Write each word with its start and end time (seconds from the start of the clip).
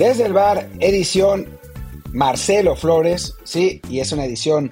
Desde 0.00 0.24
el 0.24 0.32
bar, 0.32 0.66
edición 0.78 1.46
Marcelo 2.14 2.74
Flores, 2.74 3.34
sí, 3.44 3.82
y 3.90 4.00
es 4.00 4.10
una 4.12 4.24
edición 4.24 4.70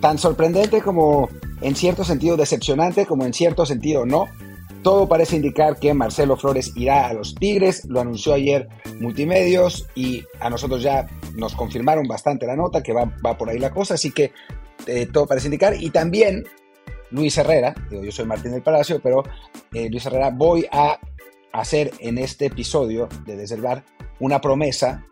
tan 0.00 0.18
sorprendente 0.18 0.80
como 0.82 1.28
en 1.62 1.74
cierto 1.74 2.04
sentido 2.04 2.36
decepcionante, 2.36 3.04
como 3.04 3.24
en 3.24 3.34
cierto 3.34 3.66
sentido 3.66 4.06
no. 4.06 4.28
Todo 4.84 5.08
parece 5.08 5.34
indicar 5.34 5.80
que 5.80 5.92
Marcelo 5.94 6.36
Flores 6.36 6.76
irá 6.76 7.08
a 7.08 7.12
los 7.12 7.34
Tigres, 7.34 7.86
lo 7.86 8.00
anunció 8.00 8.34
ayer 8.34 8.68
Multimedios 9.00 9.88
y 9.96 10.22
a 10.38 10.48
nosotros 10.48 10.80
ya 10.80 11.08
nos 11.34 11.56
confirmaron 11.56 12.06
bastante 12.06 12.46
la 12.46 12.54
nota, 12.54 12.84
que 12.84 12.92
va, 12.92 13.12
va 13.26 13.36
por 13.36 13.50
ahí 13.50 13.58
la 13.58 13.70
cosa, 13.72 13.94
así 13.94 14.12
que 14.12 14.30
eh, 14.86 15.08
todo 15.12 15.26
parece 15.26 15.48
indicar. 15.48 15.74
Y 15.76 15.90
también 15.90 16.44
Luis 17.10 17.36
Herrera, 17.36 17.74
digo, 17.90 18.04
yo 18.04 18.12
soy 18.12 18.26
Martín 18.26 18.52
del 18.52 18.62
Palacio, 18.62 19.00
pero 19.02 19.24
eh, 19.72 19.90
Luis 19.90 20.06
Herrera, 20.06 20.30
voy 20.30 20.68
a 20.70 21.00
hacer 21.52 21.90
en 21.98 22.18
este 22.18 22.46
episodio 22.46 23.08
de 23.26 23.36
Desde 23.36 23.56
el 23.56 23.62
Bar 23.62 23.82
una 24.22 24.40
promesa 24.40 25.04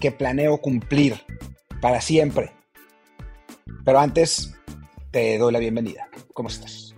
que 0.00 0.10
planeo 0.10 0.58
cumplir 0.58 1.14
para 1.80 2.00
siempre. 2.00 2.50
Pero 3.84 4.00
antes 4.00 4.54
te 5.12 5.38
doy 5.38 5.52
la 5.52 5.60
bienvenida. 5.60 6.08
¿Cómo 6.34 6.48
estás? 6.48 6.92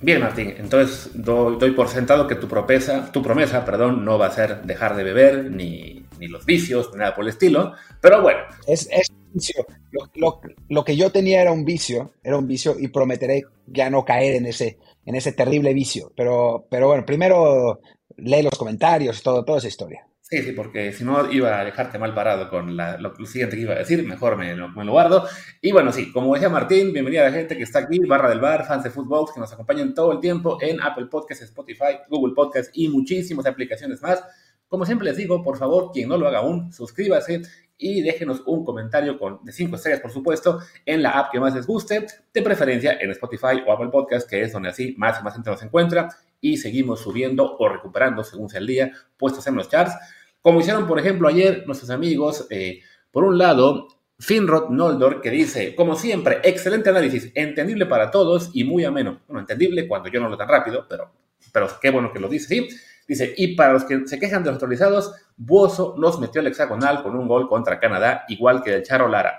Bien, 0.00 0.20
Martín. 0.20 0.52
Entonces 0.58 1.10
doy, 1.14 1.58
doy 1.58 1.70
por 1.70 1.88
sentado 1.88 2.26
que 2.26 2.34
tu 2.34 2.48
promesa, 2.48 3.12
tu 3.12 3.22
promesa, 3.22 3.64
perdón, 3.64 4.04
no 4.04 4.18
va 4.18 4.26
a 4.26 4.32
ser 4.32 4.62
dejar 4.62 4.96
de 4.96 5.04
beber 5.04 5.44
ni, 5.48 6.04
ni 6.18 6.26
los 6.26 6.44
vicios 6.44 6.90
ni 6.92 6.98
nada 6.98 7.14
por 7.14 7.22
el 7.22 7.30
estilo. 7.30 7.74
Pero 8.00 8.20
bueno. 8.20 8.40
Es, 8.66 8.88
es 8.90 9.08
un 9.08 9.32
vicio. 9.32 9.64
Lo, 9.92 10.10
lo, 10.16 10.40
lo, 10.68 10.84
que 10.84 10.96
yo 10.96 11.12
tenía 11.12 11.40
era 11.40 11.52
un 11.52 11.64
vicio, 11.64 12.10
era 12.24 12.36
un 12.36 12.48
vicio 12.48 12.74
y 12.80 12.88
prometeré 12.88 13.44
ya 13.68 13.90
no 13.90 14.04
caer 14.04 14.34
en 14.34 14.46
ese, 14.46 14.78
en 15.04 15.14
ese 15.14 15.30
terrible 15.30 15.72
vicio. 15.72 16.10
Pero, 16.16 16.66
pero 16.68 16.88
bueno, 16.88 17.06
primero 17.06 17.78
lee 18.16 18.42
los 18.42 18.58
comentarios, 18.58 19.22
todo, 19.22 19.44
toda 19.44 19.58
esa 19.58 19.68
historia. 19.68 20.04
Sí, 20.28 20.42
sí, 20.42 20.50
porque 20.50 20.92
si 20.92 21.04
no 21.04 21.30
iba 21.30 21.60
a 21.60 21.64
dejarte 21.64 22.00
mal 22.00 22.12
parado 22.12 22.50
con 22.50 22.76
la, 22.76 22.98
lo, 22.98 23.14
lo, 23.16 23.26
siguiente 23.26 23.54
que 23.54 23.62
iba 23.62 23.74
a 23.74 23.78
decir, 23.78 24.04
mejor 24.04 24.36
me, 24.36 24.56
me, 24.56 24.84
lo 24.84 24.90
guardo. 24.90 25.24
Y 25.60 25.70
bueno, 25.70 25.92
sí, 25.92 26.10
como 26.10 26.34
decía 26.34 26.48
Martín, 26.48 26.92
bienvenida 26.92 27.22
a 27.22 27.30
la 27.30 27.32
gente 27.32 27.56
que 27.56 27.62
está 27.62 27.78
aquí, 27.78 28.00
barra 28.00 28.28
del 28.28 28.40
bar, 28.40 28.66
fans 28.66 28.82
de 28.82 28.90
fútbol, 28.90 29.28
que 29.32 29.38
nos 29.38 29.52
acompañan 29.52 29.94
todo 29.94 30.10
el 30.10 30.18
tiempo 30.18 30.58
en 30.60 30.80
Apple 30.80 31.06
Podcasts, 31.06 31.44
Spotify, 31.44 32.00
Google 32.10 32.34
Podcasts 32.34 32.72
y 32.74 32.88
muchísimas 32.88 33.46
aplicaciones 33.46 34.02
más. 34.02 34.20
Como 34.66 34.84
siempre 34.84 35.06
les 35.06 35.16
digo, 35.16 35.44
por 35.44 35.58
favor, 35.58 35.92
quien 35.92 36.08
no 36.08 36.16
lo 36.16 36.26
haga 36.26 36.38
aún, 36.38 36.72
suscríbase 36.72 37.42
y 37.78 38.02
déjenos 38.02 38.42
un 38.46 38.64
comentario 38.64 39.18
con, 39.18 39.44
de 39.44 39.52
5 39.52 39.76
estrellas, 39.76 40.00
por 40.00 40.10
supuesto, 40.10 40.60
en 40.84 41.02
la 41.02 41.10
app 41.10 41.30
que 41.30 41.40
más 41.40 41.54
les 41.54 41.66
guste, 41.66 42.06
de 42.32 42.42
preferencia 42.42 42.98
en 43.00 43.10
Spotify 43.10 43.62
o 43.66 43.72
Apple 43.72 43.88
Podcasts, 43.90 44.28
que 44.28 44.42
es 44.42 44.52
donde 44.52 44.70
así 44.70 44.94
más 44.96 45.20
y 45.20 45.24
más 45.24 45.34
gente 45.34 45.50
nos 45.50 45.62
encuentra 45.62 46.08
y 46.40 46.56
seguimos 46.56 47.00
subiendo 47.00 47.56
o 47.58 47.68
recuperando, 47.68 48.24
según 48.24 48.48
sea 48.48 48.60
el 48.60 48.66
día, 48.66 48.92
puestos 49.16 49.46
en 49.46 49.56
los 49.56 49.68
charts. 49.68 49.94
Como 50.40 50.60
hicieron, 50.60 50.86
por 50.86 50.98
ejemplo, 50.98 51.28
ayer 51.28 51.64
nuestros 51.66 51.90
amigos, 51.90 52.46
eh, 52.50 52.80
por 53.10 53.24
un 53.24 53.38
lado, 53.38 53.88
Finrod 54.18 54.70
Noldor, 54.70 55.20
que 55.20 55.30
dice, 55.30 55.74
como 55.74 55.96
siempre, 55.96 56.40
excelente 56.42 56.90
análisis, 56.90 57.30
entendible 57.34 57.86
para 57.86 58.10
todos 58.10 58.50
y 58.54 58.64
muy 58.64 58.84
ameno. 58.84 59.20
Bueno, 59.26 59.40
entendible 59.40 59.86
cuando 59.86 60.08
yo 60.08 60.20
no 60.20 60.28
lo 60.28 60.36
tan 60.36 60.48
rápido, 60.48 60.86
pero, 60.88 61.10
pero 61.52 61.68
qué 61.80 61.90
bueno 61.90 62.12
que 62.12 62.20
lo 62.20 62.28
dice, 62.28 62.48
sí. 62.48 62.68
Dice, 63.06 63.34
y 63.36 63.54
para 63.54 63.72
los 63.72 63.84
que 63.84 64.06
se 64.06 64.18
quejan 64.18 64.42
de 64.42 64.48
los 64.48 64.56
actualizados, 64.56 65.14
Buoso 65.36 65.94
nos 65.98 66.18
metió 66.18 66.40
el 66.40 66.48
hexagonal 66.48 67.02
con 67.02 67.14
un 67.14 67.28
gol 67.28 67.48
contra 67.48 67.78
Canadá, 67.78 68.24
igual 68.28 68.62
que 68.62 68.72
del 68.72 68.82
Charo 68.82 69.08
Lara. 69.08 69.38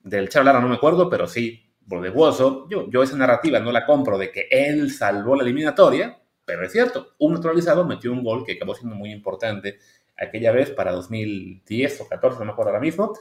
Del 0.00 0.28
Charo 0.28 0.44
Lara 0.44 0.60
no 0.60 0.68
me 0.68 0.76
acuerdo, 0.76 1.10
pero 1.10 1.26
sí, 1.26 1.72
por 1.88 2.00
de 2.00 2.10
Buoso, 2.10 2.68
yo, 2.68 2.88
yo 2.90 3.02
esa 3.02 3.16
narrativa 3.16 3.58
no 3.60 3.72
la 3.72 3.86
compro 3.86 4.18
de 4.18 4.30
que 4.30 4.46
él 4.50 4.92
salvó 4.92 5.34
la 5.34 5.42
eliminatoria, 5.42 6.18
pero 6.44 6.64
es 6.64 6.72
cierto, 6.72 7.14
un 7.18 7.34
naturalizado 7.34 7.84
metió 7.84 8.12
un 8.12 8.22
gol 8.22 8.44
que 8.44 8.52
acabó 8.52 8.74
siendo 8.74 8.94
muy 8.94 9.10
importante 9.10 9.78
aquella 10.16 10.52
vez 10.52 10.70
para 10.70 10.92
2010 10.92 12.00
o 12.02 12.08
14, 12.08 12.38
no 12.38 12.44
me 12.46 12.52
acuerdo 12.52 12.70
ahora 12.70 12.80
mismo. 12.80 13.12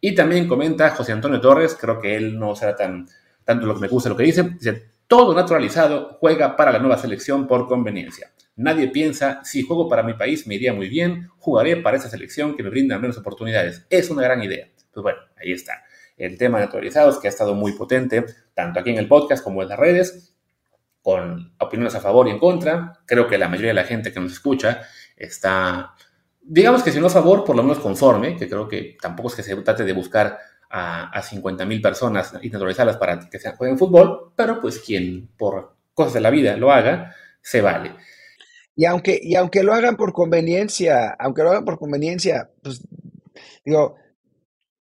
Y 0.00 0.14
también 0.14 0.46
comenta 0.46 0.90
José 0.90 1.12
Antonio 1.12 1.40
Torres, 1.40 1.76
creo 1.80 2.00
que 2.00 2.16
él 2.16 2.38
no 2.38 2.54
será 2.54 2.76
tan 2.76 3.06
tanto 3.44 3.66
lo 3.66 3.74
que 3.74 3.80
me 3.80 3.88
gusta 3.88 4.08
lo 4.08 4.16
que 4.16 4.24
dice, 4.24 4.42
dice, 4.42 4.93
todo 5.16 5.32
naturalizado 5.32 6.18
juega 6.18 6.56
para 6.56 6.72
la 6.72 6.80
nueva 6.80 6.98
selección 6.98 7.46
por 7.46 7.68
conveniencia. 7.68 8.32
Nadie 8.56 8.88
piensa, 8.88 9.44
si 9.44 9.62
juego 9.62 9.88
para 9.88 10.02
mi 10.02 10.14
país 10.14 10.44
me 10.48 10.56
iría 10.56 10.72
muy 10.72 10.88
bien, 10.88 11.28
jugaré 11.38 11.76
para 11.76 11.96
esa 11.96 12.08
selección 12.08 12.56
que 12.56 12.64
me 12.64 12.70
brinda 12.70 12.98
menos 12.98 13.16
oportunidades. 13.16 13.86
Es 13.90 14.10
una 14.10 14.22
gran 14.22 14.42
idea. 14.42 14.66
Pues 14.92 15.04
bueno, 15.04 15.20
ahí 15.36 15.52
está. 15.52 15.84
El 16.16 16.36
tema 16.36 16.58
de 16.58 16.64
naturalizados 16.64 17.20
que 17.20 17.28
ha 17.28 17.30
estado 17.30 17.54
muy 17.54 17.74
potente, 17.74 18.24
tanto 18.54 18.80
aquí 18.80 18.90
en 18.90 18.98
el 18.98 19.06
podcast 19.06 19.44
como 19.44 19.62
en 19.62 19.68
las 19.68 19.78
redes, 19.78 20.34
con 21.00 21.54
opiniones 21.60 21.94
a 21.94 22.00
favor 22.00 22.26
y 22.26 22.32
en 22.32 22.40
contra. 22.40 22.98
Creo 23.06 23.28
que 23.28 23.38
la 23.38 23.46
mayoría 23.46 23.70
de 23.70 23.74
la 23.74 23.84
gente 23.84 24.12
que 24.12 24.18
nos 24.18 24.32
escucha 24.32 24.82
está 25.16 25.94
digamos 26.46 26.82
que 26.82 26.92
si 26.92 27.00
no 27.00 27.06
a 27.06 27.10
favor, 27.10 27.44
por 27.44 27.56
lo 27.56 27.62
menos 27.62 27.78
conforme, 27.78 28.36
que 28.36 28.48
creo 28.48 28.68
que 28.68 28.96
tampoco 29.00 29.28
es 29.30 29.34
que 29.36 29.42
se 29.42 29.56
trate 29.56 29.84
de 29.84 29.92
buscar 29.92 30.38
a, 30.76 31.08
a 31.10 31.22
50 31.22 31.64
mil 31.66 31.80
personas 31.80 32.32
y 32.42 32.50
naturalizarlas 32.50 32.96
para 32.96 33.30
que 33.30 33.38
se 33.38 33.52
jueguen 33.52 33.78
fútbol, 33.78 34.32
pero 34.34 34.60
pues 34.60 34.80
quien 34.80 35.28
por 35.38 35.76
cosas 35.94 36.14
de 36.14 36.20
la 36.20 36.30
vida 36.30 36.56
lo 36.56 36.72
haga, 36.72 37.14
se 37.40 37.60
vale. 37.60 37.92
Y 38.74 38.84
aunque, 38.86 39.20
y 39.22 39.36
aunque 39.36 39.62
lo 39.62 39.72
hagan 39.72 39.96
por 39.96 40.12
conveniencia, 40.12 41.14
aunque 41.18 41.44
lo 41.44 41.50
hagan 41.50 41.64
por 41.64 41.78
conveniencia, 41.78 42.50
pues 42.60 42.82
digo, 43.64 43.94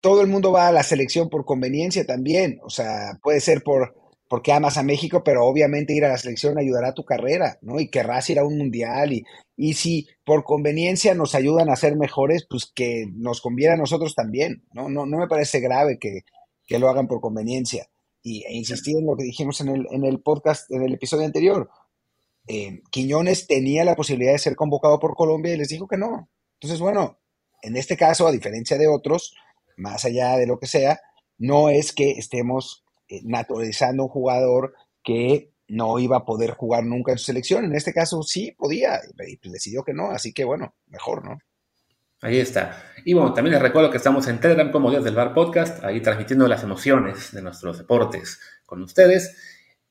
todo 0.01 0.21
el 0.21 0.27
mundo 0.27 0.51
va 0.51 0.67
a 0.67 0.71
la 0.71 0.81
selección 0.81 1.29
por 1.29 1.45
conveniencia 1.45 2.03
también, 2.05 2.59
o 2.63 2.71
sea, 2.71 3.19
puede 3.21 3.39
ser 3.39 3.61
por, 3.61 3.95
porque 4.33 4.51
amas 4.51 4.79
a 4.79 4.83
México, 4.83 5.23
pero 5.23 5.45
obviamente 5.45 5.93
ir 5.93 6.05
a 6.05 6.07
la 6.07 6.17
selección 6.17 6.57
ayudará 6.57 6.87
a 6.87 6.93
tu 6.95 7.05
carrera, 7.05 7.59
¿no? 7.61 7.79
Y 7.79 7.91
querrás 7.91 8.27
ir 8.31 8.39
a 8.39 8.43
un 8.43 8.57
mundial 8.57 9.13
y, 9.13 9.23
y 9.55 9.75
si 9.75 10.07
por 10.25 10.43
conveniencia 10.43 11.13
nos 11.13 11.35
ayudan 11.35 11.69
a 11.69 11.75
ser 11.75 11.95
mejores, 11.97 12.47
pues 12.49 12.65
que 12.65 13.05
nos 13.13 13.41
conviene 13.41 13.75
a 13.75 13.77
nosotros 13.77 14.15
también, 14.15 14.63
¿no? 14.73 14.89
No, 14.89 15.05
me 15.05 15.27
parece 15.27 15.59
grave 15.59 15.99
que, 15.99 16.21
que 16.65 16.79
lo 16.79 16.89
hagan 16.89 17.07
por 17.07 17.21
conveniencia. 17.21 17.85
Y 18.23 18.43
e 18.45 18.55
insistir 18.55 18.97
en 18.97 19.05
lo 19.05 19.15
que 19.15 19.23
dijimos 19.23 19.61
en 19.61 19.67
el, 19.67 19.85
en 19.91 20.03
el 20.03 20.19
podcast, 20.19 20.71
en 20.71 20.81
el 20.81 20.95
episodio 20.95 21.25
anterior. 21.27 21.69
Eh, 22.47 22.81
Quiñones 22.89 23.45
tenía 23.45 23.85
la 23.85 23.95
posibilidad 23.95 24.31
de 24.31 24.39
ser 24.39 24.55
convocado 24.55 24.97
por 24.97 25.13
Colombia 25.13 25.53
y 25.53 25.57
les 25.57 25.67
dijo 25.67 25.87
que 25.87 25.97
no. 25.97 26.27
Entonces, 26.59 26.79
bueno, 26.79 27.19
en 27.61 27.75
este 27.75 27.97
caso, 27.97 28.25
a 28.25 28.31
diferencia 28.31 28.79
de 28.79 28.87
otros, 28.87 29.35
más 29.77 30.05
allá 30.05 30.37
de 30.37 30.47
lo 30.47 30.57
que 30.57 30.65
sea, 30.65 31.01
no 31.37 31.69
es 31.69 31.93
que 31.93 32.13
estemos 32.13 32.82
naturalizando 33.23 34.03
un 34.03 34.09
jugador 34.09 34.73
que 35.03 35.51
no 35.67 35.99
iba 35.99 36.17
a 36.17 36.25
poder 36.25 36.51
jugar 36.51 36.83
nunca 36.83 37.11
en 37.11 37.17
su 37.17 37.25
selección. 37.25 37.65
En 37.65 37.75
este 37.75 37.93
caso 37.93 38.23
sí 38.23 38.51
podía, 38.57 38.99
y 39.27 39.37
pues 39.37 39.53
decidió 39.53 39.83
que 39.83 39.93
no, 39.93 40.11
así 40.11 40.33
que 40.33 40.43
bueno, 40.43 40.75
mejor, 40.87 41.23
¿no? 41.23 41.37
Ahí 42.21 42.39
está. 42.39 42.81
Y 43.03 43.13
bueno, 43.13 43.33
también 43.33 43.53
les 43.53 43.61
recuerdo 43.61 43.91
que 43.91 43.97
estamos 43.97 44.27
en 44.27 44.39
Telegram 44.39 44.71
como 44.71 44.89
Dios 44.89 45.03
del 45.03 45.15
Bar 45.15 45.33
Podcast, 45.33 45.83
ahí 45.83 45.99
transmitiendo 45.99 46.47
las 46.47 46.63
emociones 46.63 47.33
de 47.33 47.41
nuestros 47.41 47.77
deportes 47.77 48.39
con 48.65 48.81
ustedes. 48.81 49.35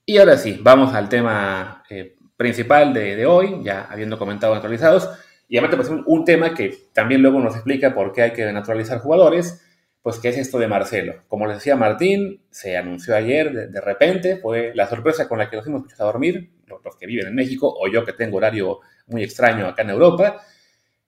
Y 0.07 0.17
ahora 0.17 0.39
sí, 0.39 0.59
vamos 0.63 0.95
al 0.95 1.11
tema 1.11 1.85
eh, 1.91 2.17
principal 2.37 2.95
de, 2.95 3.27
hoy, 3.27 3.61
ya 3.63 3.83
habiendo 3.83 4.19
comentado 4.19 4.55
actualizados. 4.55 5.11
Y 5.47 5.59
además, 5.59 5.77
pues, 5.77 5.89
un, 5.91 6.05
un 6.07 6.25
tema 6.25 6.55
que 6.55 6.89
también 6.95 7.21
luego 7.21 7.39
nos 7.39 7.55
explica 7.55 7.95
por 7.95 8.13
qué 8.13 8.23
hay 8.23 8.33
que 8.33 8.51
naturalizar 8.51 9.01
jugadores, 9.01 9.61
pues 10.03 10.19
qué 10.19 10.31
es 10.31 10.39
esto 10.39 10.59
de 10.59 10.67
Marcelo. 10.67 11.23
Como 11.29 11.47
les 11.47 11.59
decía 11.59 11.77
Martín, 11.77 12.43
se 12.51 12.77
anunció 12.77 13.15
ayer 13.15 13.71
de, 13.71 13.81
repente, 13.81 14.37
fue 14.37 14.73
la 14.75 14.89
sorpresa 14.89 15.29
con 15.29 15.39
la 15.39 15.49
que 15.49 15.57
nos 15.57 15.67
hemos 15.67 15.83
a 15.99 16.05
dormir, 16.05 16.51
los, 16.67 16.97
que 16.97 17.07
viven 17.07 17.29
en 17.29 17.35
México, 17.35 17.73
o 17.73 17.87
yo 17.89 18.05
que 18.05 18.13
tengo 18.13 18.39
horario 18.39 18.81
muy 19.07 19.23
extraño 19.23 19.67
acá 19.67 19.83
en 19.83 19.91
Europa, 19.91 20.43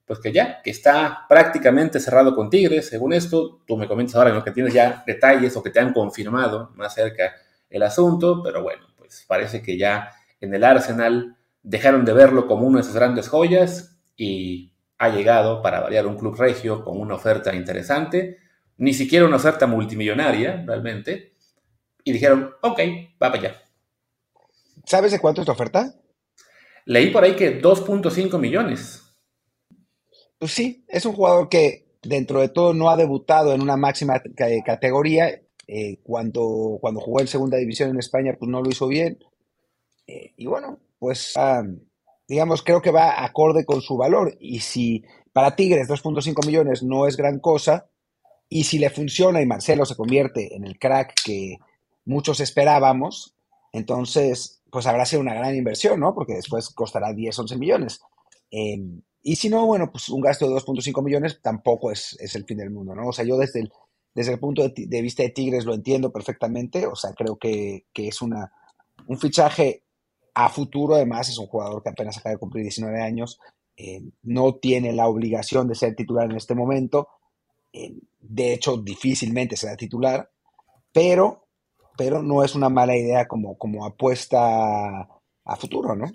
pues 0.07 0.21
que 0.21 0.33
ya, 0.33 0.63
que 0.63 0.71
está 0.71 1.27
prácticamente 1.29 1.99
cerrado 1.99 2.37
con 2.37 2.51
Tigres, 2.51 2.89
según 2.89 3.13
esto, 3.13 3.63
tú 3.67 3.77
me 3.77 3.89
comentas 3.89 4.15
ahora 4.15 4.31
lo 4.31 4.45
que 4.45 4.53
tienes 4.53 4.73
ya 4.73 5.03
detalles 5.07 5.57
o 5.57 5.63
que 5.63 5.71
te 5.71 5.81
han 5.81 5.93
confirmado 5.93 6.71
más 6.77 6.95
cerca 6.95 7.35
el 7.71 7.83
asunto, 7.83 8.43
pero 8.45 8.63
bueno, 8.63 8.87
pues 8.97 9.25
parece 9.27 9.61
que 9.61 9.77
ya 9.77 10.11
en 10.41 10.55
el 10.55 10.63
Arsenal 10.63 11.37
dejaron 11.63 12.05
de 12.05 12.13
verlo 12.13 12.47
como 12.47 12.67
una 12.67 12.79
de 12.79 12.85
sus 12.85 12.95
grandes 12.95 13.29
joyas 13.29 13.99
y 14.17 14.73
ha 14.99 15.09
llegado 15.09 15.63
para 15.63 15.81
variar 15.81 16.07
un 16.07 16.17
club 16.17 16.37
regio 16.39 16.85
con 16.85 17.01
una 17.01 17.15
oferta 17.15 17.55
interesante 17.55 18.44
ni 18.77 18.95
siquiera 18.95 19.27
una 19.27 19.37
oferta 19.37 19.67
multimillonaria, 19.67 20.65
realmente, 20.67 21.35
y 22.05 22.13
dijeron, 22.13 22.51
ok, 22.63 22.81
va 23.23 23.33
para 23.33 23.39
allá. 23.39 23.63
¿Sabes 24.85 25.13
de 25.13 25.19
cuánto 25.19 25.41
es 25.41 25.47
la 25.47 25.55
oferta? 25.55 25.95
Leí 26.85 27.11
por 27.11 27.25
ahí 27.25 27.35
que 27.35 27.61
2.5 27.63 28.39
millones. 28.39 29.03
Pues 30.39 30.53
sí, 30.53 30.85
es 30.89 31.07
un 31.07 31.15
jugador 31.15 31.49
que 31.49 31.87
dentro 32.03 32.41
de 32.41 32.51
todo 32.51 32.75
no 32.75 32.91
ha 32.91 32.97
debutado 32.97 33.55
en 33.55 33.63
una 33.63 33.77
máxima 33.77 34.21
categoría. 34.65 35.41
Eh, 35.67 36.01
cuando, 36.03 36.77
cuando 36.81 37.01
jugó 37.01 37.21
en 37.21 37.29
segunda 37.29 37.57
división 37.57 37.89
en 37.89 37.99
España, 37.99 38.37
pues 38.39 38.51
no 38.51 38.61
lo 38.61 38.69
hizo 38.69 38.87
bien. 38.87 39.19
Eh, 40.07 40.35
y 40.37 40.47
bueno, 40.47 40.79
pues 40.99 41.33
digamos, 42.29 42.63
creo 42.63 42.83
que 42.83 42.91
va 42.91 43.25
acorde 43.25 43.65
con 43.65 43.81
su 43.81 43.97
valor. 43.97 44.37
Y 44.39 44.61
si 44.61 45.05
para 45.33 45.57
Tigres 45.57 45.89
2.5 45.89 46.47
millones 46.47 46.83
no 46.83 47.07
es 47.07 47.17
gran 47.17 47.39
cosa, 47.39 47.89
y 48.55 48.63
si 48.63 48.79
le 48.79 48.89
funciona 48.89 49.43
y 49.43 49.47
Marcelo 49.47 49.85
se 49.85 49.97
convierte 49.97 50.55
en 50.55 50.65
el 50.65 50.79
crack 50.79 51.13
que 51.25 51.59
muchos 52.05 52.39
esperábamos, 52.39 53.35
entonces 53.73 54.63
pues 54.71 54.87
habrá 54.87 55.05
sido 55.07 55.23
una 55.23 55.35
gran 55.35 55.57
inversión, 55.57 55.99
¿no? 55.99 56.15
Porque 56.15 56.35
después 56.35 56.71
costará 56.71 57.13
10, 57.13 57.37
11 57.37 57.57
millones. 57.57 58.01
Em, 58.53 59.03
y 59.25 59.35
si 59.35 59.49
no, 59.49 59.67
bueno, 59.67 59.91
pues 59.91 60.09
un 60.09 60.21
gasto 60.21 60.49
de 60.49 60.55
2.5 60.55 61.03
millones 61.03 61.41
tampoco 61.43 61.91
es, 61.91 62.17
el 62.21 62.45
fin 62.45 62.59
del 62.59 62.71
mundo, 62.71 62.95
¿no? 62.95 63.09
O 63.09 63.13
sea, 63.13 63.25
yo 63.25 63.37
desde 63.39 63.59
el, 63.59 63.73
desde 64.15 64.35
el 64.35 64.39
punto 64.39 64.63
de, 64.69 65.03
vista 65.03 65.25
de 65.25 65.31
Tigres 65.31 65.65
lo 65.65 65.75
entiendo 65.75 66.13
perfectamente, 66.13 66.87
o 66.87 66.95
sea, 66.95 67.13
creo 67.13 67.37
que, 67.37 67.87
es 67.93 68.23
una, 68.23 68.53
un 69.09 69.19
fichaje 69.19 69.83
a 70.33 70.49
futuro, 70.49 70.95
además 70.95 71.29
es 71.29 71.39
un 71.39 71.49
jugador 71.49 71.83
que 71.83 71.89
apenas 71.89 72.19
acaba 72.19 72.35
de 72.35 72.39
cumplir 72.39 72.63
19 72.63 73.03
años, 73.03 73.41
eh, 73.77 74.01
no 74.23 74.55
tiene 74.55 74.93
la 74.93 75.09
obligación 75.09 75.67
de 75.67 75.75
ser 75.75 75.97
titular 75.97 76.31
en 76.31 76.37
este 76.37 76.55
momento, 76.55 77.09
de 78.29 78.55
hecho, 78.55 78.77
difícilmente 78.77 79.57
será 79.57 79.77
titular, 79.77 80.31
pero, 80.93 81.47
pero 81.97 82.23
no 82.23 82.45
es 82.45 82.55
una 82.55 82.69
mala 82.69 82.97
idea 82.97 83.27
como, 83.27 83.57
como 83.59 83.85
apuesta 83.85 85.01
a 85.45 85.57
futuro, 85.57 85.95
¿no? 85.95 86.07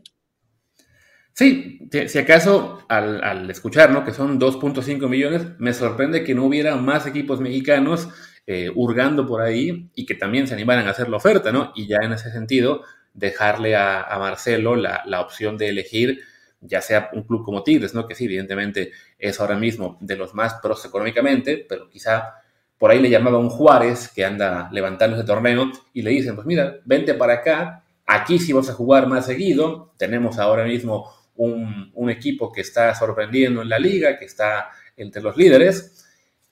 Sí, 1.33 1.87
si 2.07 2.17
acaso 2.17 2.79
al, 2.89 3.49
escuchar 3.49 3.91
¿no? 3.91 4.03
que 4.03 4.11
son 4.11 4.37
2.5 4.37 5.07
millones, 5.07 5.57
me 5.57 5.73
sorprende 5.73 6.25
que 6.25 6.35
no 6.35 6.43
hubiera 6.43 6.75
más 6.75 7.05
equipos 7.05 7.39
mexicanos 7.39 8.09
eh, 8.45 8.69
hurgando 8.75 9.25
por 9.25 9.41
ahí 9.41 9.89
y 9.95 10.05
que 10.05 10.15
también 10.15 10.47
se 10.47 10.53
animaran 10.53 10.87
a 10.87 10.91
hacer 10.91 11.07
la 11.07 11.15
oferta, 11.15 11.53
¿no? 11.53 11.71
Y 11.75 11.87
ya 11.87 11.99
en 12.01 12.11
ese 12.11 12.29
sentido, 12.31 12.81
dejarle 13.13 13.77
a, 13.77 14.05
Marcelo 14.19 14.75
la, 14.75 15.03
la, 15.05 15.21
opción 15.21 15.57
de 15.57 15.69
elegir 15.69 16.19
ya 16.61 16.81
sea 16.81 17.09
un 17.13 17.23
club 17.23 17.43
como 17.43 17.63
Tigres, 17.63 17.93
¿no? 17.93 18.07
Que 18.07 18.15
sí, 18.15 18.25
evidentemente 18.25 18.91
es 19.17 19.39
ahora 19.39 19.55
mismo 19.55 19.97
de 20.01 20.15
los 20.15 20.33
más 20.33 20.55
pros 20.55 20.83
económicamente, 20.85 21.65
pero 21.67 21.89
quizá 21.89 22.35
por 22.77 22.91
ahí 22.91 22.99
le 22.99 23.09
llamaba 23.09 23.37
un 23.37 23.49
Juárez 23.49 24.09
que 24.09 24.25
anda 24.25 24.69
levantando 24.71 25.17
ese 25.17 25.25
torneo 25.25 25.71
y 25.93 26.01
le 26.01 26.11
dicen, 26.11 26.35
pues 26.35 26.47
mira, 26.47 26.77
vente 26.85 27.13
para 27.13 27.35
acá, 27.35 27.83
aquí 28.05 28.39
sí 28.39 28.53
vas 28.53 28.69
a 28.69 28.73
jugar 28.73 29.07
más 29.07 29.25
seguido, 29.25 29.93
tenemos 29.97 30.39
ahora 30.39 30.63
mismo 30.63 31.11
un, 31.35 31.91
un 31.93 32.09
equipo 32.09 32.51
que 32.51 32.61
está 32.61 32.95
sorprendiendo 32.95 33.61
en 33.61 33.69
la 33.69 33.79
liga, 33.79 34.17
que 34.17 34.25
está 34.25 34.69
entre 34.95 35.21
los 35.21 35.35
líderes, 35.37 36.05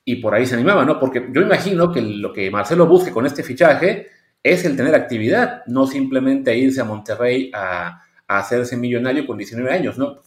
y 0.04 0.18
por 0.18 0.34
ahí 0.34 0.46
se 0.46 0.56
animaba, 0.56 0.86
¿no? 0.86 1.00
Porque 1.00 1.28
yo 1.34 1.42
imagino 1.42 1.92
que 1.92 2.02
lo 2.02 2.32
que 2.32 2.50
Marcelo 2.50 2.88
busque 2.88 3.12
con 3.12 3.26
este 3.26 3.44
fichaje 3.44 4.08
es 4.42 4.64
el 4.64 4.78
tener 4.78 4.96
actividad, 4.96 5.64
no 5.66 5.86
simplemente 5.86 6.58
irse 6.58 6.80
a 6.80 6.86
Monterrey 6.86 7.52
a 7.54 8.02
a 8.28 8.40
hacerse 8.40 8.76
millonario 8.76 9.26
con 9.26 9.38
19 9.38 9.72
años, 9.72 9.98
¿no? 9.98 10.18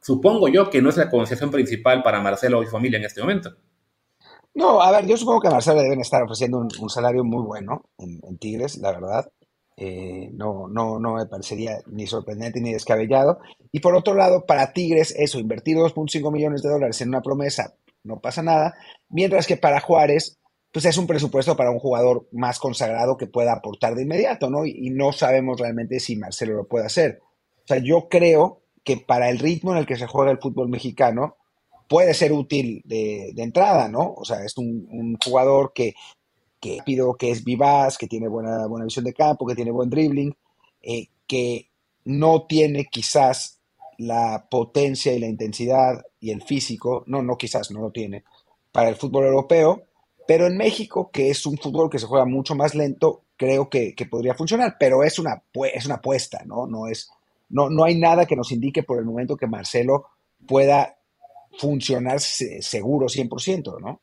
Supongo 0.00 0.48
yo 0.48 0.70
que 0.70 0.80
no 0.80 0.88
es 0.88 0.96
la 0.96 1.10
concesión 1.10 1.50
principal 1.50 2.02
para 2.02 2.20
Marcelo 2.20 2.62
y 2.62 2.66
su 2.66 2.72
familia 2.72 2.98
en 2.98 3.04
este 3.04 3.20
momento. 3.20 3.54
No, 4.54 4.80
a 4.80 4.90
ver, 4.90 5.06
yo 5.06 5.16
supongo 5.16 5.40
que 5.40 5.48
a 5.48 5.52
Marcelo 5.52 5.80
deben 5.82 6.00
estar 6.00 6.22
ofreciendo 6.22 6.58
un, 6.58 6.90
salario 6.90 7.22
muy 7.22 7.44
bueno 7.44 7.84
en, 7.98 8.38
Tigres, 8.38 8.78
la 8.78 8.92
verdad. 8.92 9.30
Eh, 9.76 10.30
no, 10.32 10.68
no, 10.68 10.98
no 10.98 11.14
me 11.14 11.26
parecería 11.26 11.78
ni 11.86 12.06
sorprendente 12.06 12.60
ni 12.60 12.72
descabellado. 12.72 13.38
Y 13.72 13.80
por 13.80 13.94
otro 13.94 14.14
lado, 14.14 14.44
para 14.46 14.72
Tigres, 14.72 15.14
eso, 15.16 15.38
invertir 15.38 15.76
2.5 15.76 16.32
millones 16.32 16.62
de 16.62 16.70
dólares 16.70 17.00
en 17.00 17.08
una 17.08 17.22
promesa, 17.22 17.74
no 18.02 18.20
pasa 18.20 18.42
nada. 18.42 18.74
Mientras 19.08 19.46
que 19.46 19.56
para 19.56 19.80
Juárez, 19.80 20.38
pues 20.72 20.84
es 20.84 20.96
un 20.98 21.06
presupuesto 21.06 21.56
para 21.56 21.70
un 21.70 21.78
jugador 21.78 22.26
más 22.32 22.58
consagrado 22.58 23.16
que 23.16 23.26
pueda 23.26 23.52
aportar 23.52 23.94
de 23.94 24.02
inmediato, 24.02 24.50
¿no? 24.50 24.66
y 24.66 24.90
no 24.90 25.12
sabemos 25.12 25.60
realmente 25.60 26.00
si 26.00 26.16
Marcelo 26.16 26.54
lo 26.54 26.66
puede 26.66 26.86
hacer. 26.86 27.20
Sea, 27.70 27.78
yo 27.78 28.08
creo 28.08 28.62
que 28.82 28.96
para 28.96 29.30
el 29.30 29.38
ritmo 29.38 29.70
en 29.70 29.78
el 29.78 29.86
que 29.86 29.94
se 29.94 30.08
juega 30.08 30.32
el 30.32 30.40
fútbol 30.40 30.68
mexicano 30.68 31.36
puede 31.88 32.14
ser 32.14 32.32
útil 32.32 32.82
de, 32.84 33.32
entrada, 33.36 33.88
¿no? 33.88 34.12
O 34.16 34.24
sea, 34.24 34.44
es 34.44 34.58
un, 34.58 35.16
jugador 35.24 35.72
que, 35.72 35.94
que 36.58 36.80
que 37.16 37.30
es 37.30 37.44
vivaz, 37.44 37.96
que 37.96 38.08
tiene 38.08 38.26
buena, 38.26 38.66
buena 38.66 38.86
visión 38.86 39.04
de 39.04 39.14
campo, 39.14 39.46
que 39.46 39.54
tiene 39.54 39.70
buen 39.70 39.88
dribbling, 39.88 40.34
eh, 40.82 41.06
que 41.28 41.68
no 42.06 42.42
tiene 42.48 42.86
quizás 42.86 43.60
la 43.98 44.48
potencia 44.50 45.12
y 45.12 45.20
la 45.20 45.28
intensidad 45.28 46.04
y 46.18 46.32
el 46.32 46.42
físico, 46.42 47.04
no, 47.06 47.22
no 47.22 47.36
quizás, 47.36 47.70
no 47.70 47.80
lo 47.82 47.92
tiene, 47.92 48.24
para 48.72 48.88
el 48.88 48.96
fútbol 48.96 49.26
europeo, 49.26 49.84
pero 50.26 50.48
en 50.48 50.56
México, 50.56 51.08
que 51.12 51.30
es 51.30 51.46
un 51.46 51.56
fútbol 51.56 51.88
que 51.88 52.00
se 52.00 52.06
juega 52.06 52.24
mucho 52.24 52.56
más 52.56 52.74
lento, 52.74 53.22
creo 53.36 53.70
que, 53.70 53.94
que 53.94 54.06
podría 54.06 54.34
funcionar, 54.34 54.74
pero 54.76 55.04
es 55.04 55.20
una, 55.20 55.44
es 55.72 55.86
una 55.86 55.94
apuesta, 55.96 56.42
¿no? 56.44 56.66
No 56.66 56.88
es, 56.88 57.10
no, 57.50 57.68
no 57.68 57.84
hay 57.84 57.98
nada 57.98 58.26
que 58.26 58.36
nos 58.36 58.50
indique 58.52 58.82
por 58.82 58.98
el 58.98 59.04
momento 59.04 59.36
que 59.36 59.46
Marcelo 59.46 60.06
pueda 60.46 60.96
funcionar 61.58 62.20
seguro 62.20 63.06
100%, 63.06 63.80
¿no? 63.80 64.00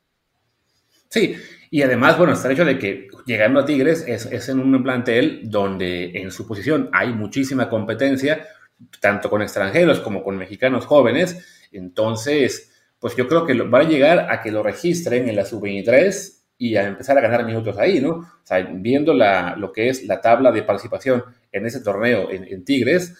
Sí, 1.09 1.35
y 1.71 1.81
además, 1.81 2.17
bueno, 2.17 2.33
está 2.33 2.47
el 2.47 2.53
hecho 2.53 2.65
de 2.65 2.77
que 2.77 3.07
llegando 3.25 3.61
a 3.61 3.65
Tigres 3.65 4.03
es, 4.07 4.49
en 4.49 4.59
un 4.59 4.83
plantel 4.83 5.41
donde 5.49 6.11
en 6.21 6.31
su 6.31 6.45
posición 6.45 6.89
hay 6.91 7.13
muchísima 7.13 7.69
competencia, 7.69 8.45
tanto 8.99 9.29
con 9.29 9.41
extranjeros 9.41 10.01
como 10.01 10.23
con 10.23 10.37
mexicanos 10.37 10.85
jóvenes. 10.85 11.67
Entonces, 11.71 12.73
pues 12.99 13.15
yo 13.15 13.27
creo 13.27 13.45
que 13.45 13.53
va 13.61 13.79
a 13.79 13.83
llegar 13.83 14.27
a 14.29 14.41
que 14.41 14.51
lo 14.51 14.63
registren 14.63 15.29
en 15.29 15.35
la 15.37 15.45
sub-23 15.45 16.33
y 16.57 16.75
a 16.75 16.87
empezar 16.87 17.17
a 17.17 17.21
ganar 17.21 17.45
minutos 17.45 17.77
ahí, 17.77 18.01
¿no? 18.01 18.09
O 18.09 18.41
sea, 18.43 18.59
viendo 18.59 19.13
la, 19.13 19.55
lo 19.55 19.71
que 19.71 19.89
es 19.89 20.05
la 20.05 20.19
tabla 20.19 20.51
de 20.51 20.63
participación 20.63 21.23
en 21.51 21.65
ese 21.65 21.79
torneo 21.79 22.29
en 22.29 22.65
Tigres, 22.65 23.15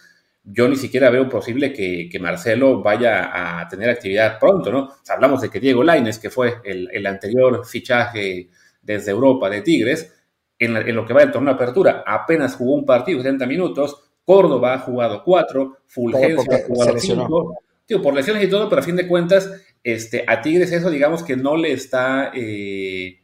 yo 0.49 0.67
ni 0.69 0.77
siquiera 0.77 1.09
veo 1.09 1.27
posible 1.27 1.73
que, 1.73 2.09
Marcelo 2.21 2.81
vaya 2.81 3.59
a 3.59 3.67
tener 3.67 3.89
actividad 3.89 4.39
pronto, 4.39 4.71
¿no? 4.71 4.89
hablamos 5.09 5.41
de 5.41 5.49
que 5.49 5.59
Diego 5.59 5.83
Laines, 5.83 6.19
que 6.19 6.29
fue 6.29 6.61
el, 6.63 7.05
anterior 7.05 7.65
fichaje 7.65 8.49
desde 8.81 9.11
Europa 9.11 9.49
de 9.49 9.61
Tigres, 9.61 10.13
en, 10.57 10.95
lo 10.95 11.05
que 11.05 11.13
va 11.13 11.19
del 11.19 11.31
torneo 11.31 11.53
de 11.53 11.55
apertura, 11.55 12.03
apenas 12.07 12.55
jugó 12.55 12.75
un 12.75 12.85
partido, 12.85 13.21
70 13.21 13.45
minutos, 13.45 14.03
Córdoba 14.23 14.73
ha 14.73 14.79
jugado 14.79 15.21
cuatro, 15.23 15.79
Fulgencio 15.85 16.41
ha 16.51 16.65
jugado 16.65 16.97
cinco, 16.97 18.01
por 18.01 18.13
lesiones 18.13 18.43
y 18.43 18.49
todo, 18.49 18.69
pero 18.69 18.81
a 18.81 18.85
fin 18.85 18.95
de 18.95 19.07
cuentas, 19.07 19.51
este, 19.83 20.23
a 20.27 20.41
Tigres 20.41 20.71
eso 20.71 20.89
digamos 20.89 21.23
que 21.23 21.35
no 21.35 21.57
le 21.57 21.73
está 21.73 22.31
eh, 22.33 23.19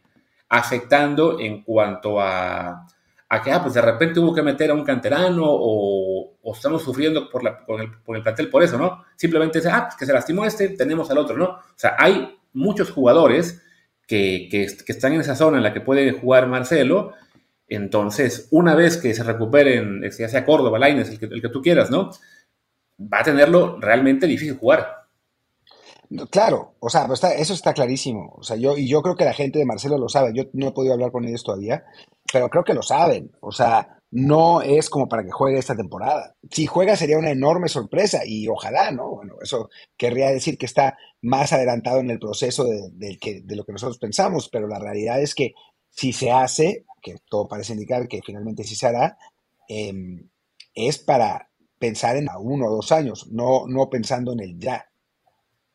afectando 0.49 1.39
en 1.39 1.63
cuanto 1.63 2.19
a, 2.19 2.85
a 3.33 3.41
que, 3.41 3.51
ah, 3.51 3.61
pues 3.61 3.73
de 3.73 3.81
repente 3.81 4.19
hubo 4.19 4.33
que 4.33 4.43
meter 4.43 4.69
a 4.69 4.73
un 4.75 4.83
canterano 4.83 5.43
o, 5.45 6.37
estamos 6.53 6.83
sufriendo 6.83 7.29
por, 7.29 7.41
el, 7.47 7.89
por, 8.05 8.15
el, 8.15 8.21
plantel 8.21 8.49
por 8.49 8.61
eso, 8.61 8.77
¿no? 8.77 9.03
Simplemente 9.15 9.59
es, 9.59 9.65
ah, 9.65 9.85
pues 9.85 9.95
que 9.95 10.05
se 10.05 10.13
lastimó 10.13 10.45
este, 10.45 10.69
tenemos 10.69 11.09
al 11.09 11.17
otro, 11.17 11.35
¿no? 11.35 11.45
O 11.45 11.61
sea, 11.75 11.95
hay 11.97 12.37
muchos 12.53 12.91
jugadores 12.91 13.61
que, 14.05 14.47
que, 14.51 14.65
están 14.65 15.13
en 15.13 15.21
esa 15.21 15.35
zona 15.35 15.57
en 15.57 15.63
la 15.63 15.73
que 15.73 15.81
puede 15.81 16.11
jugar 16.11 16.47
Marcelo. 16.47 17.13
Entonces, 17.67 18.47
una 18.51 18.75
vez 18.75 18.97
que 18.97 19.15
se 19.15 19.23
recuperen, 19.23 20.03
ya 20.03 20.29
sea 20.29 20.45
Córdoba, 20.45 20.77
Laines, 20.77 21.09
el 21.09 21.17
que, 21.17 21.25
el 21.25 21.41
que 21.41 21.49
tú 21.49 21.61
quieras, 21.61 21.89
¿no? 21.89 22.11
Va 23.01 23.21
a 23.21 23.23
tenerlo 23.23 23.79
realmente 23.79 24.27
difícil 24.27 24.57
jugar. 24.57 25.07
Claro, 26.29 26.75
o 26.79 26.89
sea, 26.89 27.07
eso 27.37 27.53
está 27.53 27.73
clarísimo. 27.73 28.35
O 28.37 28.43
sea, 28.43 28.55
yo, 28.57 28.77
y 28.77 28.87
yo 28.87 29.01
creo 29.01 29.15
que 29.15 29.25
la 29.25 29.33
gente 29.33 29.57
de 29.57 29.65
Marcelo 29.65 29.97
lo 29.97 30.09
sabe. 30.09 30.31
Yo 30.33 30.43
no 30.53 30.67
he 30.67 30.71
podido 30.71 30.93
hablar 30.93 31.11
con 31.11 31.25
ellos 31.25 31.43
todavía, 31.43 31.85
pero 32.33 32.49
creo 32.49 32.63
que 32.63 32.73
lo 32.73 32.81
saben. 32.81 33.31
O 33.41 33.51
sea, 33.51 33.99
no 34.09 34.63
es 34.63 34.89
como 34.89 35.07
para 35.07 35.23
que 35.23 35.29
juegue 35.29 35.59
esta 35.59 35.75
temporada. 35.75 36.35
Si 36.49 36.65
juega 36.65 36.95
sería 36.95 37.19
una 37.19 37.29
enorme 37.29 37.69
sorpresa 37.69 38.21
y 38.25 38.47
ojalá, 38.47 38.91
¿no? 38.91 39.11
Bueno, 39.11 39.35
eso 39.39 39.69
querría 39.95 40.31
decir 40.31 40.57
que 40.57 40.65
está 40.65 40.97
más 41.21 41.53
adelantado 41.53 41.99
en 41.99 42.09
el 42.09 42.17
proceso 42.17 42.63
de, 42.65 43.19
lo 43.49 43.63
que 43.63 43.71
nosotros 43.71 43.99
pensamos, 43.99 44.49
pero 44.49 44.67
la 44.67 44.79
realidad 44.79 45.21
es 45.21 45.35
que 45.35 45.53
si 45.91 46.11
se 46.11 46.31
hace, 46.31 46.85
que 47.03 47.17
todo 47.29 47.47
parece 47.47 47.73
indicar 47.73 48.07
que 48.07 48.21
finalmente 48.25 48.63
sí 48.63 48.75
se 48.75 48.87
hará, 48.87 49.15
em, 49.69 50.27
es 50.73 50.97
para 50.97 51.51
pensar 51.77 52.17
en 52.17 52.29
a 52.29 52.39
uno 52.39 52.65
o 52.65 52.75
dos 52.77 52.91
años, 52.91 53.27
no, 53.31 53.67
no 53.67 53.91
pensando 53.91 54.33
en 54.33 54.39
el 54.39 54.57
ya. 54.57 54.89